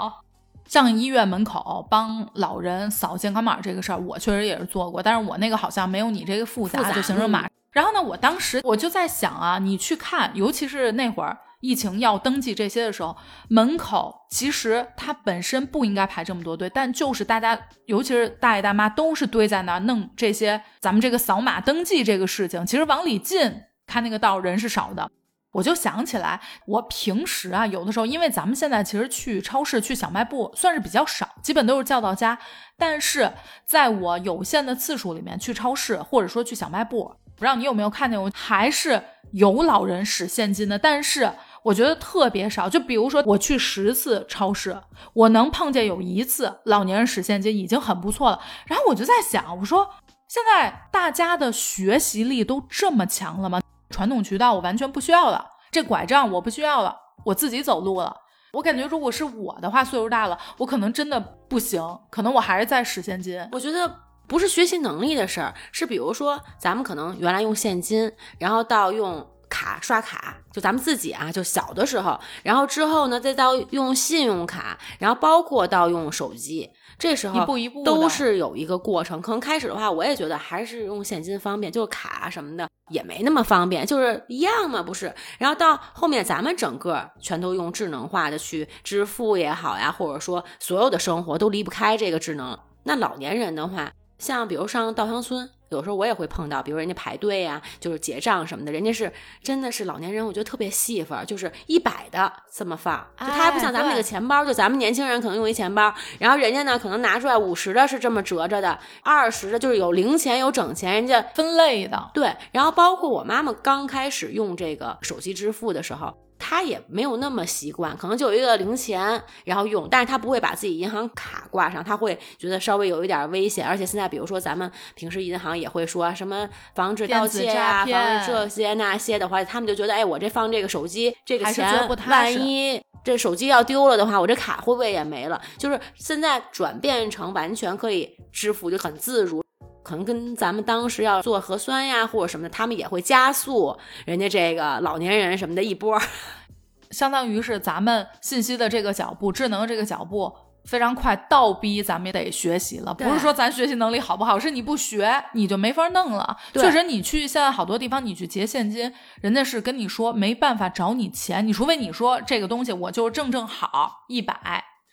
[0.68, 7.48] 上医院门口帮老人扫健康码这个事儿，我确实也是做过，但是我那个好像没有你这个复杂，复杂就行政码。
[7.72, 13.16] 然后呢，我当时我就在想啊，你去看，尤其是那会儿疫情要登记这些的时候，
[13.50, 22.66] 门口其实它本身不应该排这么多队，但就是大家，尤其是大爷大妈，都是堆在那儿弄这些咱们这个扫码登记这个事情。
[22.66, 25.10] 其实往里进，看那个道人是少的。
[25.54, 32.38] 我就想起来，我平时啊，有的时候，因为咱们现在其实去超市、去小卖部算是比较少，基本都是叫到家。
[32.78, 33.34] 但是
[33.66, 41.32] 在我有限的次数里面，去超市或者说去小卖部，不知道你有没有看见我，还是有老人使现金的，但是
[41.64, 42.70] 我觉得特别少。
[42.70, 44.80] 就比如说，我去十次超市，
[45.14, 48.40] 我能碰见有一次老年人使现金，已经很不错了。
[48.68, 49.90] 然后我就在想，我说
[50.28, 53.60] 现在大家的学习力都这么强了吗？
[53.90, 56.96] 传统渠道我完全不需要了，这拐杖我不需要了，
[57.26, 58.16] 我自己走路了。
[58.54, 63.40] 我感觉如果是我的话，岁数大了，我可能真的不行，可能我还是在使现金。
[63.52, 63.94] 我觉得
[64.28, 79.22] 不是学习能力的事儿，是比如说咱们可能原来用现金，然后到用卡刷卡，就咱们自己啊，就小的时候，然后之后呢，再到用信用卡，然后包括到用手机，这时候一步一步都是有一个过程。
[79.22, 85.14] 可能开始的话，我也觉得还是用现金方便，就是卡什么的也没那么方便，就是一样嘛，不是？
[85.38, 92.58] 然后到后面咱们整个全都用智能化的去支付也好呀，或者说所有的生活都离不开这个智能。
[92.84, 99.12] 那老年人的话，像比如上稻香村，有时候我也会碰到，比如人家排队呀、就是结账什么的，人家是
[99.44, 123.68] 真的是老年人，我觉得特别细分，就是一百的这么放，就他还不像咱们那个钱包，就咱们年轻人可能用一钱包，然后人家呢可能拿出来五十的是这么折着的，二十的就是有零钱有整钱，人家分类的，对，然后包括我妈妈刚开始用这个手机支付的时候，他也没有那么习惯，可能就有一个零钱，然后用，但是他不会把自己银行卡挂上，他会觉得稍微有一点危险。
[123.68, 135.42] 而且现在，比如说咱们平时银行也会说什么防止盗窃啊，防止这些那些的话，他们就觉得，哎，我这放这个手机这个钱，万一这手机要丢了的话，我这卡会不会也没了？
[135.58, 139.44] 就是现在转变成完全可以支付，就很自如。
[139.88, 145.98] 可能跟咱们当时要做核酸呀，或者什么的，他们也会加速人家这个老年人什么的一波，
[146.92, 150.34] 相当于是咱们信息的这个脚步，智能这个脚步
[150.66, 152.94] 非常快，倒逼咱们也得学习了。
[152.94, 156.36] 不是说咱学习能力好不好，是你不学你就没法弄了。
[156.54, 164.36] 确实，你去现在好多地方，你去结现金，人家是跟你说没办法找你钱，你除非你说这个东西我就正正好一百，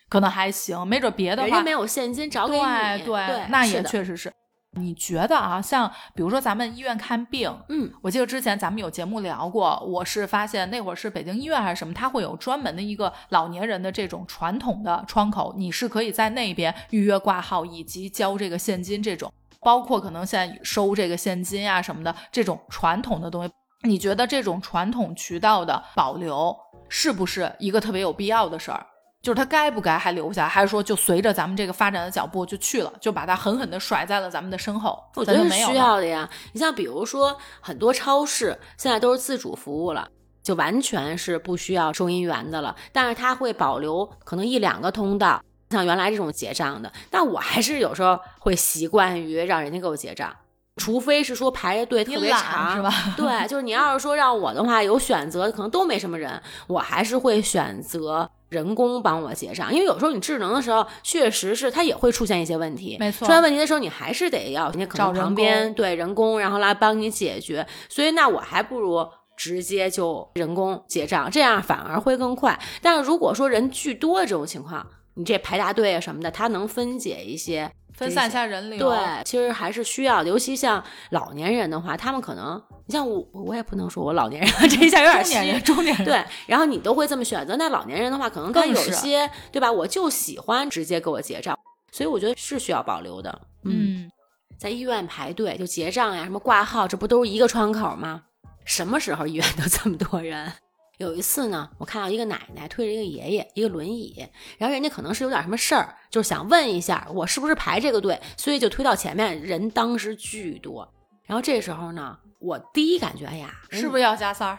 [0.09, 4.33] 可能还行，没准别的话人家没有现金找给你，对，那也确实是。
[4.77, 26.57] 你觉得啊，像比如说咱们医院看病，嗯，我记得之前咱们有节目聊过，我是发现那会儿是北京医院还是什么，它会有专门的一个老年人的这种传统的窗口，你是可以在那边预约挂号以及交这个现金这种，包括可能现在收这个现金呀什么的这种传统的东西，你觉得这种传统渠道的保留
[26.89, 28.87] 是不是一个特别有必要的事儿？
[29.25, 35.03] 就是他该不该还留下，还是说就随着咱们这个发展的脚步就去了，就把他狠狠的甩在了咱们的身后？
[35.15, 36.29] 我觉得需要的呀。
[36.53, 40.07] 你像比如说很多超市现在都是自主服务了，
[40.43, 42.77] 就完全是不需要收银员的了。
[42.93, 46.93] 但是他会保留可能一两个通道，像原来这种结账的。
[47.11, 50.37] 但我还是有时候会习惯于让人家给我结账，
[50.77, 52.93] 除非是说排着队特别长，是吧？
[53.17, 58.31] 对，就是你要是说让我的话有选择，可能都没什么人，我还是会选择。
[58.55, 62.97] 人工帮我结账，因为有时候你智能的时候，确实是它也会出现一些问题。
[63.01, 67.67] 没错，出现问题的时候，你还是得要人家可能旁边对人工，然后来帮你解决。
[67.89, 69.05] 所以那我还不如
[69.37, 72.59] 直接就人工结账，这样反而会更快。
[72.81, 77.71] 但是如果说人巨多的这种情况，你这排大队啊什么的，它能分解一些。
[77.95, 80.23] 分散一下人流，对，其实还是需要。
[80.25, 86.05] 尤其像老年人的话，他们可能，你像我，我也不能说我老年人， 这一下有点中年人，中年人。
[86.05, 87.55] 对，然后你都会这么选择。
[87.57, 89.71] 那老年人的话，可能他有些，对吧？
[89.71, 91.57] 我就喜欢直接给我结账，
[91.93, 93.41] 所以我觉得是需要保留的。
[93.63, 94.11] 嗯，
[94.59, 98.23] 在医院排队就结账呀，什么挂号，这不都是一个窗口吗？
[98.65, 100.53] 什么时候医院都这么多人？
[100.99, 104.29] 有一次呢，我看到一个奶奶推着一个爷爷，一个轮椅，
[104.59, 110.89] 然后人家可能是有点什么事儿，就是想问一下我是不是排这个队，所以就推到前面，人当时巨多。
[111.25, 114.59] 然后这时候呢，我第一感觉，哎呀，是不是要加塞儿？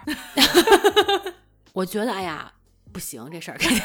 [1.73, 2.51] 我觉得，哎呀，
[2.91, 3.79] 不行，这事儿肯定，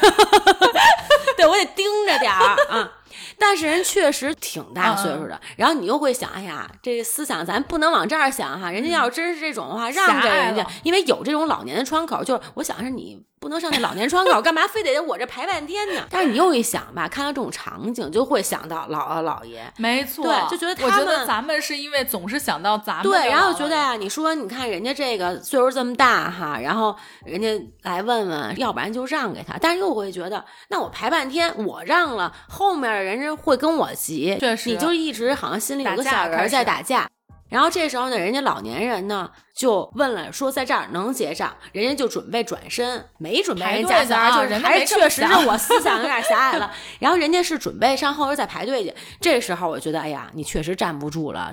[1.36, 2.92] 对我得盯着点儿啊。
[3.38, 13.22] 但是人确实挺大岁数的，然后你又会想，哎呀，这思想咱不能往这儿想哈，人家要是真是这种的话，让给人家，因为有这种老年的窗口，就是我想是你。
[13.40, 16.02] 不能上那老年窗口， 干嘛非得我这排半天呢？
[16.10, 19.64] 但是你又一想吧，看到这种场景，就会想到姥姥姥爷。
[19.78, 23.04] 没错，对，就觉得他们咱们是因为总是想到咱们。
[23.04, 27.48] 对，然后觉得呀，你说你看人家这个岁数这么大哈，然后人家
[27.80, 29.56] 来问问，要不然就让给他。
[29.58, 37.08] 但是又会觉得，那我排半天，我让了，后面的人家会跟我急，确实，你就一直好像心里有个小人在打架。
[37.48, 39.30] 然后这时候呢，人家老年人呢。
[39.52, 46.72] 就问了，说在这儿能结账，人家就准备转身，没准备人家啊，就是还确实是我思想有点狭隘了。
[46.98, 51.52] 然后人家是准备上后边再排队去，这时候我觉得，哎呀，你确实站不住了。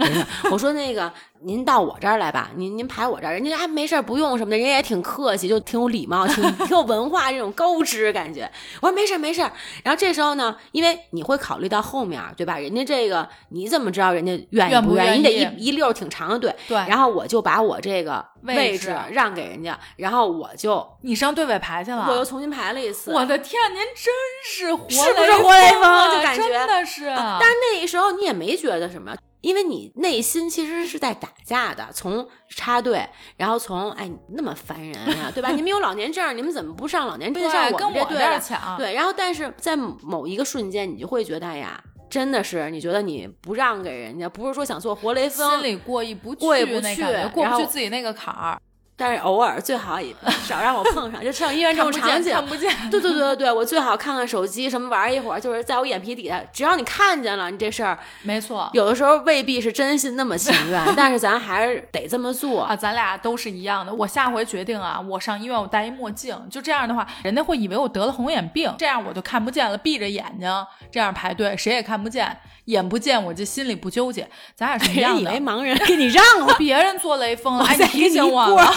[0.50, 8.50] 我说那个您到我这儿来吧，您您排我这儿，人家还没事不用什么的，人家也挺客气，就挺有礼貌，挺 挺有文化这种高知感觉。
[8.82, 9.42] 我说没事没事。
[9.84, 12.58] 然后这时候呢，因为你会考虑到后面对吧？
[12.58, 15.18] 人家这个你怎么知道人家愿意不愿意？
[15.18, 16.56] 你得一一溜挺长的队。
[16.68, 16.78] 对。
[16.88, 17.98] 然后我就把我这。
[18.04, 23.12] 个位置让给人家，然后我就你上队尾排去了，我又重新排了一次。
[23.12, 24.14] 我的天，您真
[24.46, 25.82] 是活是不是活雷锋？
[26.16, 27.08] 就感觉真的是。
[27.08, 29.14] 但是那时候你也没觉得什么，
[29.48, 31.88] 因为你内心其实是在打架的。
[31.94, 33.08] 从插队，
[33.38, 35.52] 然后从哎那么烦人呀，对吧？
[35.52, 37.42] 你们有老年证，你们怎么不上老年证？
[37.50, 38.78] 上我们这队抢。
[38.78, 41.82] 对，然后但是在某一个瞬间，你就会觉得呀。
[42.10, 48.60] 真的是，你觉得你不让给人家，不是说想做活雷锋，心里过意不去，过意不去，过不去自己那个坎儿。
[48.98, 52.70] 但是偶尔最好也 少让我碰上，就像医院这种场景，看不见。
[52.90, 58.70] 对对对对对，我最好看看手机什么玩一会儿，就是在我眼皮底下，只要你看见了，你这事儿没错。
[58.74, 62.76] 有的时候未必是真心那么情愿， 但是咱还是得这么做啊。
[62.76, 63.94] 咱俩都是一样的。
[63.94, 70.52] 我下回决定啊，我上医院我戴一墨镜，就这样的话，人家会以为我得了红眼病，这样我就看不见了，闭着眼睛
[70.92, 72.36] 这样排队，谁也看不见。
[72.68, 75.22] 眼不见我就心里不纠结，咱俩是一样的。
[75.22, 78.74] 以为盲人给你让了， 别人做雷锋了，还提醒我了。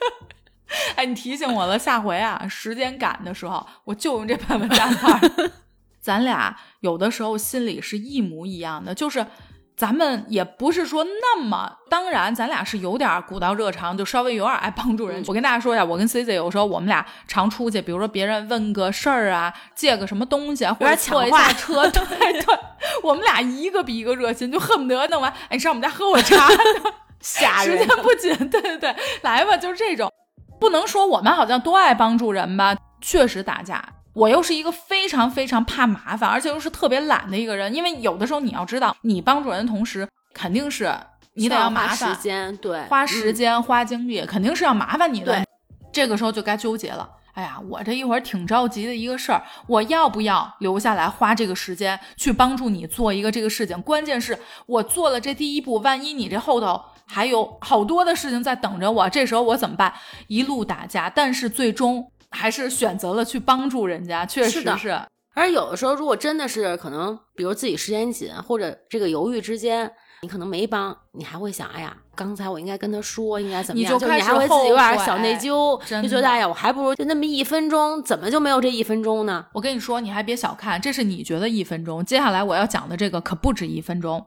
[0.96, 5.20] 哎，你提醒我了，下回啊，时间赶的时候，我就用这半碗大菜。
[6.00, 9.26] 咱俩有的时候心里是一模一样的，就是。
[9.80, 15.24] 咱们也不是说那么，当然，咱俩是有点古道热肠，就稍微有点爱帮助人。
[15.26, 22.58] 我跟大家说一下，我跟 C C 有时候我们俩常出去，比如说别人问个事儿啊，借个什么东西啊，或者抢一下车， 对对，
[23.02, 26.46] 我们俩一个比一个热心，就恨不得弄完，哎，你上我们家喝我茶，
[27.20, 27.78] 吓人。
[27.78, 30.12] 时间不紧，对对对，来吧，就是这种，
[30.60, 33.82] 不能说我们好像多爱帮助人吧，确实打架。
[34.12, 37.72] 我又是一个非常非常怕麻烦，而且又是特别懒的一个人。
[37.74, 40.92] 因为有的时候你要知道，你帮助人的同时，肯定是
[41.34, 45.44] 你得要麻烦，时间对，花时间花精力，肯定是要麻烦你的。
[45.92, 47.08] 这个时候就该纠结了。
[47.34, 53.80] 哎呀，我这一会儿挺着急的一个事儿，我要不要留下来花这个时间去帮助你做一个这个事情？
[53.82, 54.36] 关键是
[54.66, 59.94] 我做了这第一步，万一你这后头还有好多的事情在等着我，这时候我怎么办？
[60.26, 62.10] 一路打架，但是最终。
[62.30, 65.00] 还是选择了去帮助人家，确实是。
[65.32, 69.90] 而有的时候，如果真的是可能，比如自己时间紧，或者这个犹豫之间，
[70.22, 73.96] 你可能没帮，你还会想，哎呀，刚才我应该跟他说，应该怎么样？
[73.96, 79.46] 就你还会自己有点小内疚，就觉得，哎呀，我还不如就那么一分钟，怎么就没有这一分钟呢？
[79.52, 84.26] 我跟你说，你还别小看，这是你觉得一分钟，接下来我要讲的这个可不止一分钟。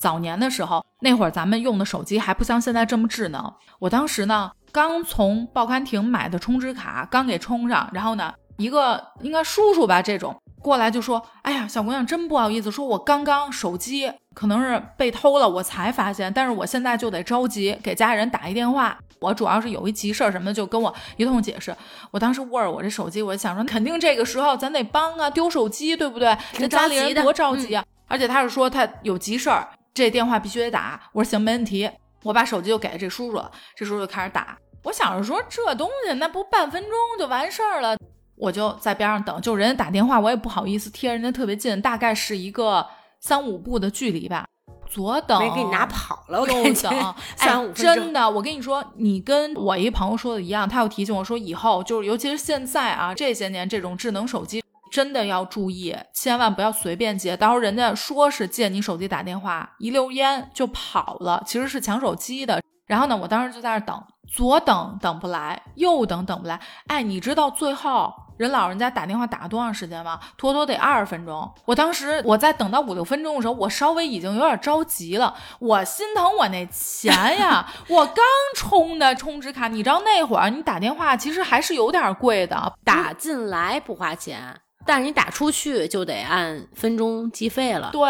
[0.00, 4.52] 早年的时候，那会儿咱们用的手机还不像现在这么智能，我当时呢。
[4.74, 21.72] 刚从报刊亭买的充值卡，刚给充上，然后呢，一个应该叔叔吧，这种过来就说：“哎呀，小姑娘，真不好意思，说我刚刚手机可能是被偷了，我才发现，但是我现在就得着急给家里人打一电话，我主要是有一急事儿什么的，就跟我一通解释。
[22.10, 26.36] 我当时握着我这手机，我就想说，肯定这个时候咱得帮啊，丢手机对不对？
[26.54, 27.84] 这家里人多着急啊！
[28.08, 31.00] 而且他是说他有急事儿，这电话必须得打。
[31.12, 31.88] 我说行，没问题，
[32.24, 34.58] 我把手机就给这叔叔了，这叔叔就开始打。
[34.84, 37.96] 我想着说这东西那不半分钟就完事儿了，
[38.36, 39.40] 我就在边上等。
[39.40, 42.86] 就人家打电话，我也不好意思贴人家特别近，大概是一个
[43.20, 44.44] 三五步的距离吧。
[44.86, 54.62] 左等没给你拿跑了，我右等三五真的，我跟你说，你跟我一朋友说的一样，他又提醒我说，以后就是尤其是现在啊，这些年这种智能手机
[54.92, 57.36] 真的要注意，千万不要随便接。
[57.36, 62.62] 到时候人家说是借你手机打电话，一溜烟就跑了，其实是抢手机的。
[62.86, 64.00] 然后呢，我当时就在那等。
[64.34, 66.58] 左等等不来，右等等不来，
[66.88, 70.18] 哎，你知道最后人老人家打电话打了多长时间吗？
[70.36, 71.48] 妥妥得二十分钟。
[71.64, 78.24] 我当时我在等到五六分钟的时候，我稍微已经有点着急了，我心疼我那钱呀，我刚
[78.56, 87.90] 充的充值卡，你知道那会儿你打电话其实还是有点贵的，打进来不花钱，但是你打出去就得按分钟计费了。
[87.92, 88.02] 对。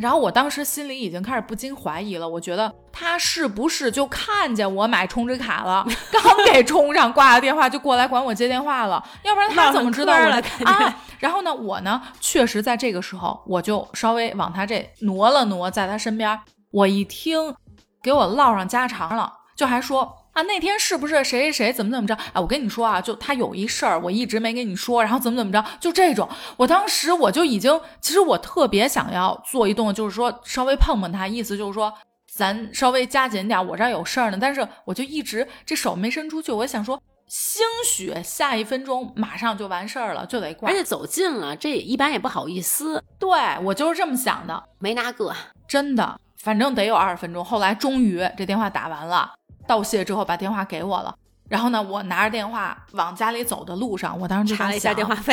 [0.00, 6.22] 然后我当时心里已经开始不禁怀疑了，我觉得他是不是就看见我买充值卡了， 刚
[6.52, 11.02] 给充上，挂了电话就过来管我接电话了，要不然他怎么知道我啊？
[11.18, 16.38] 然后呢，我呢确实在这个时候，我就稍微往他这挪了挪，在他身边，
[16.70, 17.54] 我一听，
[18.02, 20.14] 给我唠上家常了，就还说。
[20.36, 22.14] 啊，那天是不是谁谁谁怎么怎么着？
[22.34, 26.28] 哎，我跟你说啊，就他有一事儿，我一直没跟你说，然后怎么怎么着，就这种。
[26.58, 31.90] 我当时我就已经，其实我特别想要做一动，就是说稍微碰碰他，意思就是说
[32.30, 34.36] 咱稍微加紧点，我这儿有事儿呢。
[34.38, 40.68] 但是我就一直这手没伸出去，我想说，兴许下一分钟马上就完事儿了，就得挂。
[40.68, 43.02] 而且走近了，这一般也不好意思。
[43.18, 43.30] 对
[43.62, 45.34] 我就是这么想的，没拿个，
[45.66, 47.42] 真的，反正得有二十分钟。
[47.42, 49.32] 后来终于这电话打完了。
[49.66, 51.14] 道谢之后，把电话给我了。
[51.48, 55.32] 然后呢，我拿着电话往家里走的路上，我当时就查了一下电话费。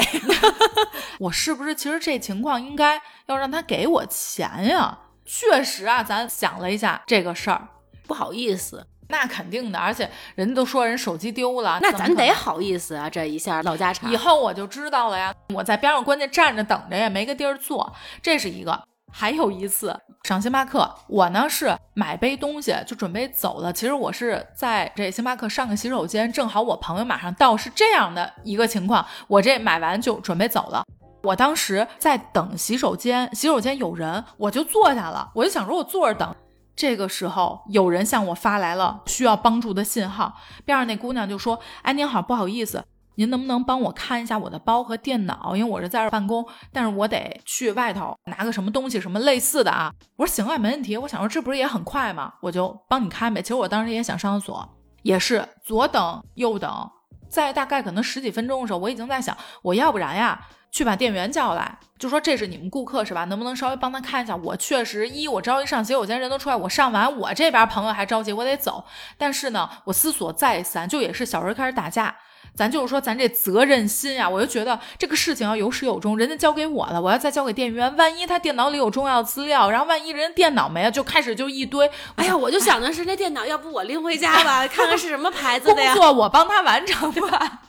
[1.19, 4.99] 我是不是其实这情况应该要让他给我钱呀？
[5.25, 7.67] 确实啊，咱想了一下这个事儿，
[8.05, 8.85] 不好意思。
[9.09, 13.09] 那肯定的，而且人家都说人手机丢了，那咱得好意思啊。
[13.09, 15.33] 这一下老家常，以后我就知道了呀。
[15.53, 18.83] 我在边上关键站着等着也没个地儿坐，这是一个。
[19.15, 23.71] 还有一次上星巴克，我呢是买杯东西就准备走了。
[23.71, 29.05] 其实我是在这星巴克上个洗手间，正好我朋友马上到，是这样的一个情况。
[29.27, 30.83] 我这买完就准备走了。
[31.21, 35.29] 我当时在等洗手间，洗手间有人，我就坐下了。
[35.35, 36.35] 我就想说，我坐着等。
[36.75, 40.33] 这个时候有人向我发来了需要帮助的信号，
[40.65, 42.83] 边上那姑娘就说：“哎，您好，不好意思。”
[43.15, 45.55] 您能不能帮我看一下我的包和电脑？
[45.55, 49.91] 因为我是在这办公，但是我得去外头拿个什么东西，什么类似的啊。
[50.15, 50.97] 我说行啊，没问题。
[50.97, 52.33] 我想说这不是也很快吗？
[52.41, 53.41] 我就帮你看呗。
[53.41, 54.69] 其实我当时也想上厕所，
[55.03, 56.89] 也是左等右等，
[57.29, 60.39] 在大概可能十几分钟的时候，我已经在想，我要不然呀，
[60.71, 63.25] 去把店员叫来，就说这是你们顾客是吧？
[63.25, 64.35] 能不能稍微帮他看一下？
[64.37, 68.83] 我确实一我着急上洗手间，人都出来，我上完我这边朋友还着急，我得走。
[69.17, 72.15] 但是呢，我思索再三，就也是小人开始打架。
[72.55, 81.89] 咱就是说，咱这责任心呀，我就觉得这个事情要有始有终，人家交给我了，我要再交给店员，万一他电脑里有重要资料，然后万一人电脑没了，就开始就一堆。
[82.15, 85.93] 哎呀，我就想的是，那电脑要不我拎回家吧， 看看是什么牌子的呀？
[85.93, 87.61] 工作我帮他完成吧，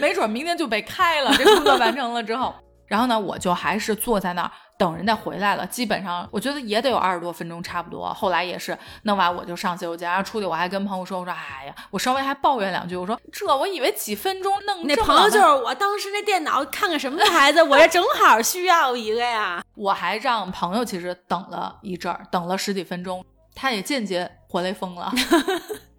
[0.00, 1.34] 没准明天就被开了。
[1.36, 2.54] 这工作完成了之后，
[2.86, 4.50] 然后呢，我就还是坐在那儿。
[4.76, 8.12] 等人家回来了，基本上我觉得也得有二十多分钟，差不多。
[8.12, 19.62] 后来也是弄完我就上洗手间，然后出去我还跟朋友说：“我说哎呀，我稍微还抱怨两句，我说这我以为几分钟弄。”那朋友就是我当时那电脑看看什么牌子，我这正好需要一个呀。
[19.76, 25.12] 我还让朋友其实等了一阵儿，等了十几分钟，他也间接活雷锋了。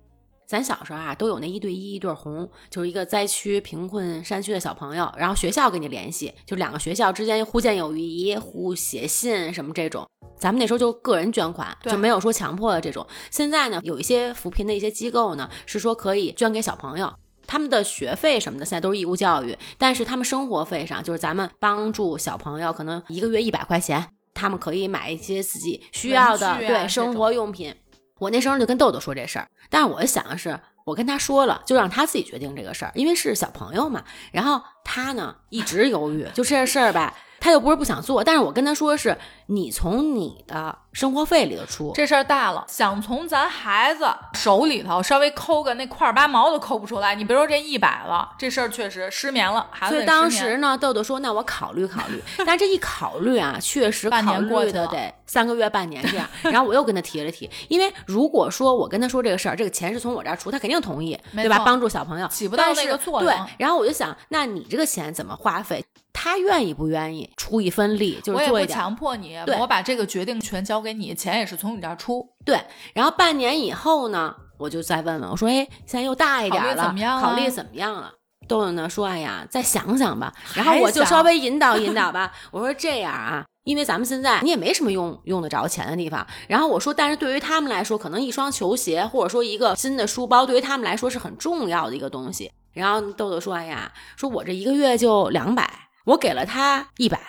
[0.48, 10.06] 咱小时候啊，都有那一对一一对红，就是一个灾区贫困山区的小朋友，然后学校跟你联系，就两个学校之间互建友谊、互写信什么这种。
[10.38, 13.06] 咱们那时候就个人捐款，就没有说强迫的这种。
[13.32, 17.12] 现在呢，有一些扶贫的一些机构呢，是说可以捐给小朋友，
[17.48, 27.74] 他们的学费什么的现在都是义务教育，但是他们生活费上，就是咱们帮助小朋友，可能一个月一百块钱，他们可以买一些自己需要的对生活用品。
[28.20, 34.04] 我那时候就跟豆豆说这事儿，但是我想的是，我跟他说了，就让他自己决定这个事儿，因为是小朋友嘛。
[34.32, 37.14] 然后他呢一直犹豫，就这事儿吧。
[37.46, 39.16] 他又不是不想做，但是我跟他说是，
[39.46, 42.66] 你从你的生活费里头出，这事儿大了。
[42.68, 49.68] 想从咱孩子手里头稍微抠个那块八毛都抠不出来，你别说这一百了，这事儿确实失眠了。
[49.70, 52.20] 孩子所以当时呢，豆豆说，那我考虑考虑。
[52.44, 56.28] 但这一考虑啊，确实考虑的得三个月半年这样。
[56.52, 61.60] 然后我又跟他提了提，因为如果说我跟他说这个事儿，这个钱是从我这儿出，他肯定同意，对吧？
[61.64, 63.32] 帮助小朋友起不到那个作用。
[63.32, 65.86] 对，然后我就想，那你这个钱怎么花费？
[66.18, 68.80] 他愿意不愿意出一份力，就是做一点。
[68.80, 72.26] 强迫你，我把这个决定权交给你，钱也是从你这儿出。
[72.46, 72.58] 对，
[72.94, 76.76] 然后半年以后呢，我就再问问，我说，哎，现在又大一点了，
[77.22, 78.14] 考虑怎么样了？
[78.48, 80.32] 豆豆呢说，哎呀，再想想吧。
[80.54, 82.32] 然后我就稍微引导引导吧。
[82.52, 86.26] 我说这样啊，因为咱们现在你也没什么用用得着钱的地方。
[86.48, 92.52] 然后我说，但是对于他们来说，可能一双球鞋或者说一个新的书包，对于他们来说是很重要的一个东西。
[92.74, 95.85] 然后豆豆说，哎呀，说我这一个月就两百。
[96.06, 97.20] 我给了他一百，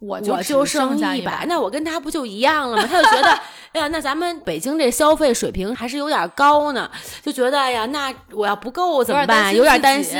[0.00, 2.86] 我我就剩一百，那我跟他不就一样了吗？
[2.86, 3.30] 他就觉得，
[3.72, 6.90] 哎呀，那咱们北京这消费水平还是有点高呢，
[7.22, 9.54] 就觉得，哎呀，那我要不够怎么办？
[9.54, 10.18] 有点担心。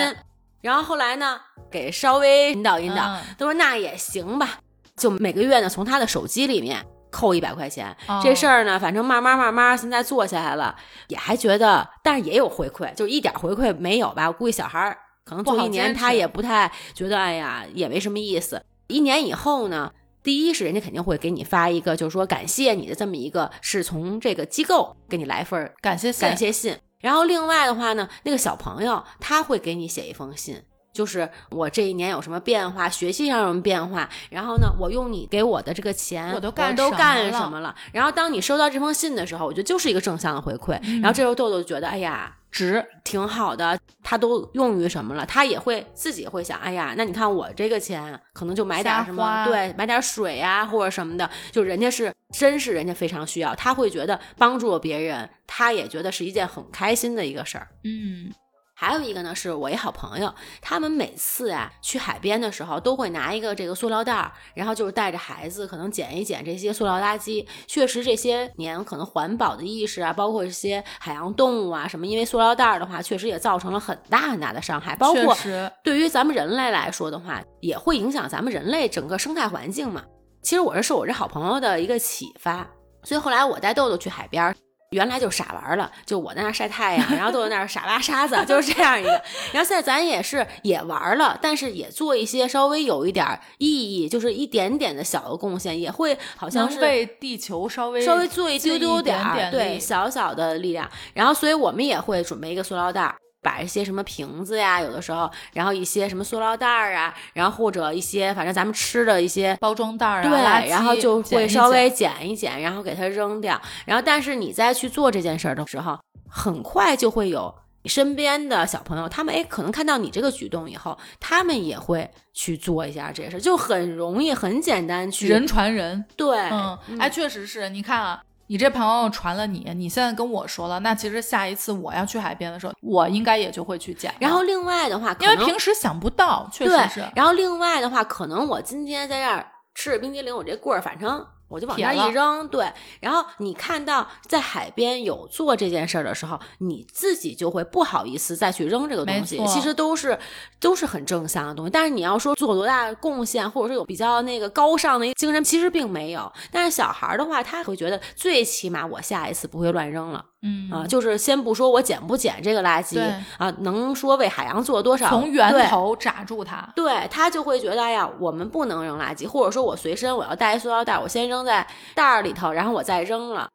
[0.62, 1.39] 然后后来呢，
[1.71, 4.59] 给稍微引导引导，他说那也行吧，
[4.97, 7.95] 就每个月呢从他的手机里面扣一百块钱。
[8.23, 10.75] 这事儿呢，反正慢慢慢慢现在做下来了，
[11.09, 14.29] 也还觉得，但是也有回馈，就一点回馈没有吧？
[14.29, 14.97] 我估计小孩儿。
[15.25, 18.62] 可能做一年，他也不太觉得，哎呀，也没什么意思。
[18.89, 26.77] 一年以后呢，第一是人家肯定会给你发一个，就是说感谢你的这么一个，是从这个机构给你来份感谢感谢信。
[27.01, 30.62] 然后另外的话呢，那个小朋友他会给你写一封信，
[30.95, 34.09] 就是我这一年有什么变化，学习上有什么变化。
[34.30, 37.74] 然后呢，我用你给我的这个钱，我都干都干什么了？
[37.92, 40.80] 然后当你收到这封信的时候，我觉得就是一个正向的回馈。
[41.03, 42.34] 然后这时候豆豆就觉得，哎呀。
[42.55, 45.26] 值挺好的，他都用于什么了？
[45.26, 58.32] 他也会自己会想，哎呀，那你看我这个钱可能就买点什么，对，买点水呀或者什么的，就人家是真是人家非常需要，他会觉得帮助了别人，他也觉得是一件很开心的一个事儿，嗯。
[58.77, 67.47] 还有一个呢，是我一好朋友，他们每次啊去海边的时候，都会拿一个这个塑料袋儿，然后就是带着孩子，可能捡一捡这些塑料垃圾。
[67.66, 74.97] 确实这些年可能环保的意识啊，包括一些海洋动物啊什么，因为塑料袋儿的话，确实也造成了很大很大的伤害。
[74.97, 75.37] 包括
[75.83, 80.03] 对于咱们人类来说的话，也会影响咱们人类整个生态环境嘛。
[80.43, 82.68] 其实我是受我这好朋友的一个启发，
[83.05, 84.55] 所以后来我带豆豆去海边。
[84.95, 89.11] 原来就傻玩了，就我在那晒太阳，然后都在那傻挖沙子， 就是这样一个。
[89.53, 93.26] 然后现在咱也是也玩了，但是也做一些稍微有一点
[93.59, 100.88] 意义，就是一点点的小的贡献，也会好像是为地球稍微稍微做一丢丢点儿，对小小的力量。
[101.12, 103.12] 然后所以我们也会准备一个塑料袋。
[103.45, 113.61] 把一些什么瓶子呀，有的时候，然后一些什么塑料袋儿啊，然后或者一些反正咱们吃的一些包装袋儿啊，对，然后就会稍微捡一捡，然后给它扔掉。
[113.84, 126.05] 然后，但是你再去做这件事儿的时候，很快就会有身边的小朋友，他们哎，可能看到你这个举动以后，他们也会去做一下这事儿，就很容易，很简单，去人传人。
[126.16, 128.22] 对，嗯，哎，确实是你看啊。
[128.47, 134.14] 你这朋友传了你，你现在跟我说了，那其实下一次我要去海边的时候，我应该也就会去捡。
[134.20, 137.05] 然后另外的话，因为平时想不到，确实是。
[137.14, 141.26] 然后另外的话，可能我今天在这儿吃着冰激凌，我这棍儿反正。
[141.55, 142.68] 我就往那一扔，对。
[143.00, 149.40] 然后你看到在海边有做这件事儿的时候，你自己就会不好意思再去扔这个东西。
[149.46, 150.18] 其实都是
[150.59, 151.70] 都是很正向的东西。
[151.70, 156.32] 但是你要说做多大贡献，或者说有比较那个高尚的一个精神，其实并没有。
[156.50, 160.24] 但是小孩的话，他会觉得最起码我下一次不会乱扔了。
[160.45, 163.01] 嗯啊，就是先不说我捡不捡这个垃圾
[163.38, 165.09] 啊，能说为海洋做多少？
[165.09, 173.49] 从源头扎住它，对他就会觉得，哎呀，我们不能扔垃圾，或者说我随身我要带一塑料袋，我先扔在袋儿里头，然后我再扔了。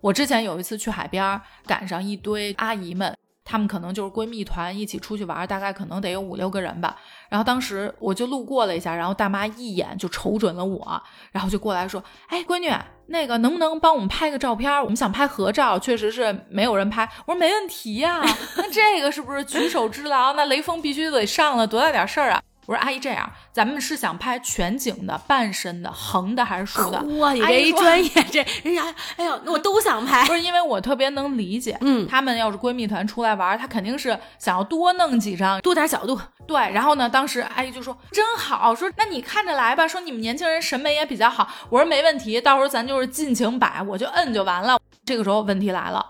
[0.00, 3.12] 我之前有一次去海边，赶上一堆阿姨们。
[3.48, 6.96] 她们可能就是闺蜜团一起出去玩，大概可能得有五六个人吧。
[7.28, 11.02] 然后当时我就路过了一下，然后大妈一眼就瞅准了我，
[11.32, 12.72] 然后就过来说：“哎，闺女，
[13.06, 14.72] 那个能不能帮我们拍个照片？
[14.82, 18.22] 我们想拍合照，确实是没有人拍。”我说：“没问题呀，
[18.56, 20.34] 那这个是不是举手之劳？
[20.34, 27.00] 那雷锋必须得上了，多大点事儿啊？”我说阿姨，这样，咱们是想拍全景的、半身的、横的还是竖的？
[27.18, 30.26] 哇，你这一专业，这人家，哎呦，我都想拍。
[30.26, 36.20] 不是因为我特别能理解，嗯，他们要是闺蜜团出来玩，她肯定是想要多弄几张，多点角度。
[36.46, 41.48] 对，然后呢，当时阿姨就说真好，说那你看着来吧，说你们年轻人审美也比较好。
[41.70, 44.78] 我说没问题，到时候咱就是尽情摆，我就摁就完了。
[45.04, 46.04] 这个时候问题来了，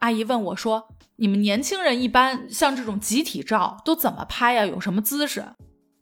[0.00, 4.66] 阿姨问我说，你们年轻人一般像这种集体照都怎么拍呀？
[4.66, 5.44] 有什么姿势？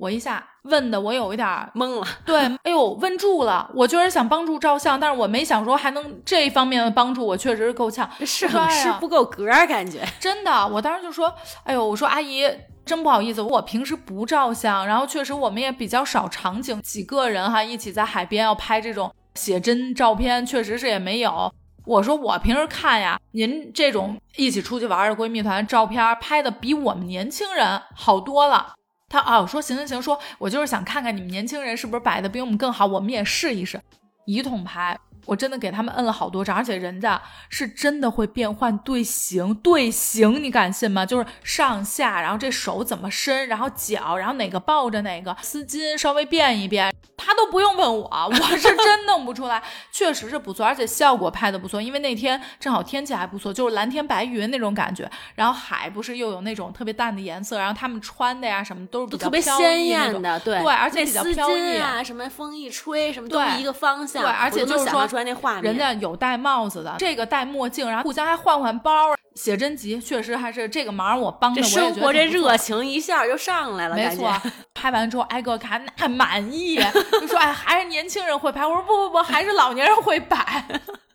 [0.01, 3.71] 我一下问的我有一点懵了，对，哎呦，问住了。
[3.75, 10.03] 我就是想帮助照相，但是我没想说还能这方面的帮助，我确实是够呛，是是不够格感觉。
[10.19, 11.31] 真的，我当时就说，
[11.65, 12.49] 哎呦，我说阿姨，
[12.87, 21.53] 真不好意思，我平时不照相，然后确实我们也比较少场景，几个人哈一起在海边要拍这种写真照片，确实是也没有。
[21.85, 28.73] 我说我平时看呀，您这种一起出去玩的闺蜜团照片拍的比我们年轻人好多了。
[29.11, 33.79] 他啊，说行行行，说我就是想看看你们年轻人是不是摆的比我们更好，我们也试一试，
[34.25, 34.99] 一桶牌。
[35.31, 41.07] 我真的给他们摁了好多张，而且人家是真的会变换队形，队形你敢信吗？
[41.07, 49.63] 就是上下，然后这手怎么伸，然后脚，然后哪个抱着哪个，丝巾稍微变一变，他都不用问我，我是真弄不出来，
[49.93, 65.20] 确实是不错，而且效果拍的不错，因为那天正好天气还不错，就是蓝天白云那种感觉，然后海不是又有那种特别淡的颜色，然后他们穿的呀什么都是特别鲜艳的，对对，而且比较飘逸啊，什么风一吹什么都一个方向，对，而且就是说。
[65.25, 69.15] 那画面，人家有戴帽子的，这个戴墨镜，然后互相还换换包。
[69.37, 74.35] 写真集确实还是这个忙我帮着，生活这热情一下就上来了，没错。
[74.75, 76.77] 拍完之后挨个看，那满意，
[77.21, 78.67] 就说哎，还是年轻人会拍。
[78.67, 80.65] 我说不不不，还是老年人会摆。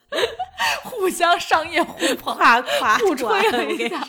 [0.83, 4.01] 互相商业互捧，夸夸互吹了一下。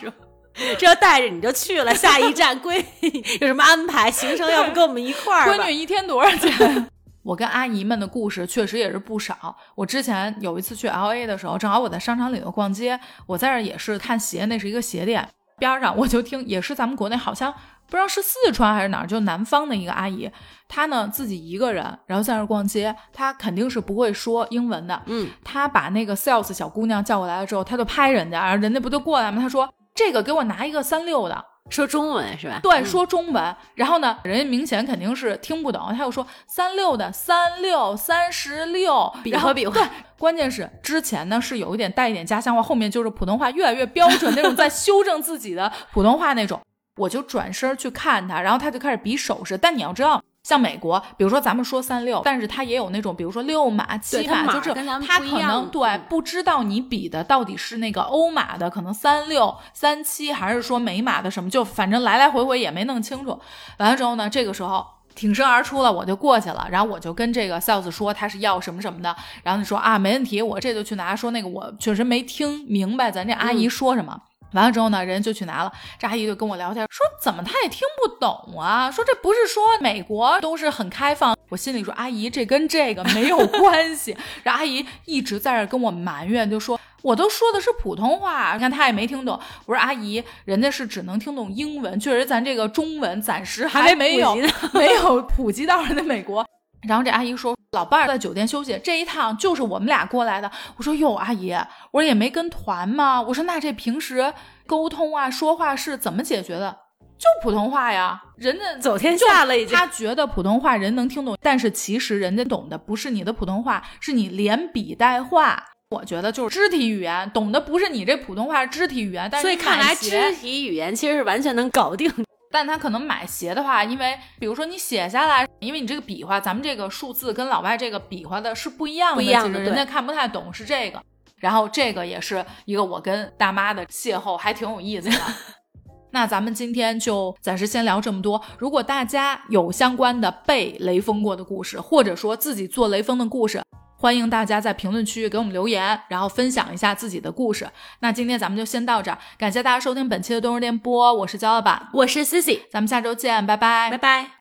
[0.79, 4.09] 这要带着你就去了，下一站 闺女有什么安排？
[4.09, 5.49] 行程要不跟我们一块儿？
[5.51, 6.87] 闺女一天多少钱？
[7.27, 9.53] 我跟阿姨们的故事确实也是不少。
[9.75, 15.27] 我之前有一次去 L A 的时候，正好我在商场里头逛街，我在这也是看鞋，那是一个鞋店
[15.59, 20.31] 边上，我就听也是咱们国内好像不知道是四川还是哪儿，就南方的一个阿姨，
[20.69, 29.41] 她呢自己一个人，然后在那逛街，她肯定是不会说英文的，嗯，她把那个 sales 小姑娘叫过来了之后，她就拍人家，然后人家不就过来吗？
[29.41, 31.43] 她说这个给我拿一个三六的。
[31.69, 32.59] 说中文是吧？
[32.61, 33.55] 对，说中文。
[33.75, 39.73] 然后呢，人家明显肯定是听不懂，他又说三六的三六三十六，比划比划。
[39.73, 39.83] 对，
[40.17, 46.61] 关键是之前呢是有一点带一点家乡话，后面就是普通话越来越标准那种，在修正自己的普通话那种。
[46.97, 49.55] 我就转身去看他，然后他就开始比手势。
[49.55, 50.19] 但你要知道。
[50.47, 54.73] 像美国，比如说咱们说三六，但是它也有那种，比如说六码、七码，就是
[55.05, 63.37] 他可能对不知道你比的到底是那个欧码的，可能三六、三七，还是说美码的什么，就反正来来回回也没弄清楚。
[63.79, 71.13] 完了之后呢，这个时候挺身而出了，我就过去了，然后我就跟这个 sales 说他是要什么什么的，然后他说啊没问题，我这就去拿。
[71.13, 74.21] 说那个我确实没听明白咱这阿姨说什么。
[74.53, 75.71] 完了之后呢，人就去拿了。
[75.99, 78.89] 这阿姨就跟我聊天，说怎么她也听不懂啊？
[78.89, 81.37] 说这不是说美国都是很开放？
[81.49, 84.15] 我心里说阿姨，这跟这个没有关系。
[84.43, 89.39] 然后阿姨一直在这跟我埋怨，就说我都说的是普通话，你看她也没听懂。
[89.65, 94.35] 我说阿姨，人家是只能听懂英文，确实咱这个中文暂时还没有
[94.73, 96.45] 没有普及到人家美国。
[96.87, 100.49] 然后这阿姨说，老伴儿在酒店休息，这一趟就是我们俩过来的。
[100.77, 101.51] 我说哟，阿姨，
[101.91, 103.21] 我说也没跟团吗。
[103.21, 104.33] 我说那这平时
[104.65, 106.77] 沟通啊，说话是怎么解决的？
[107.17, 108.21] 就普通话呀。
[108.37, 109.75] 人家 走天下了，已经。
[109.75, 115.63] 他觉得普通话人能听懂，但是其实人家懂的不是你的普通话，是你连笔带画。
[115.89, 119.27] 我觉得就是肢体语言，懂的不是你这普通话，是肢体语言。
[119.31, 122.11] 但是所以看来肢，体语言其实是完全能搞定。
[122.51, 131.01] 但他可能买鞋的话，因为比如说你写下来，因为你这个比划，咱们这个数字跟老外这个比划的是不一样的，不一样的人家看不太懂是这个。
[131.37, 135.17] 然后这个也是一个我跟大妈的邂逅，还挺有意思的。
[136.11, 138.41] 那咱们今天就暂时先聊这么多。
[138.57, 143.61] 如果大家有相关的被雷锋过的故事，或者说自己做雷锋的故事，
[143.97, 147.67] 欢迎大家在评论区给我们留言，然后分享一下自己的故事。
[147.99, 154.36] 那今天咱们就先到这儿，感谢大家收听本期的冬日电波，我是焦老板，我是 Cici，咱们下周见，拜拜拜拜。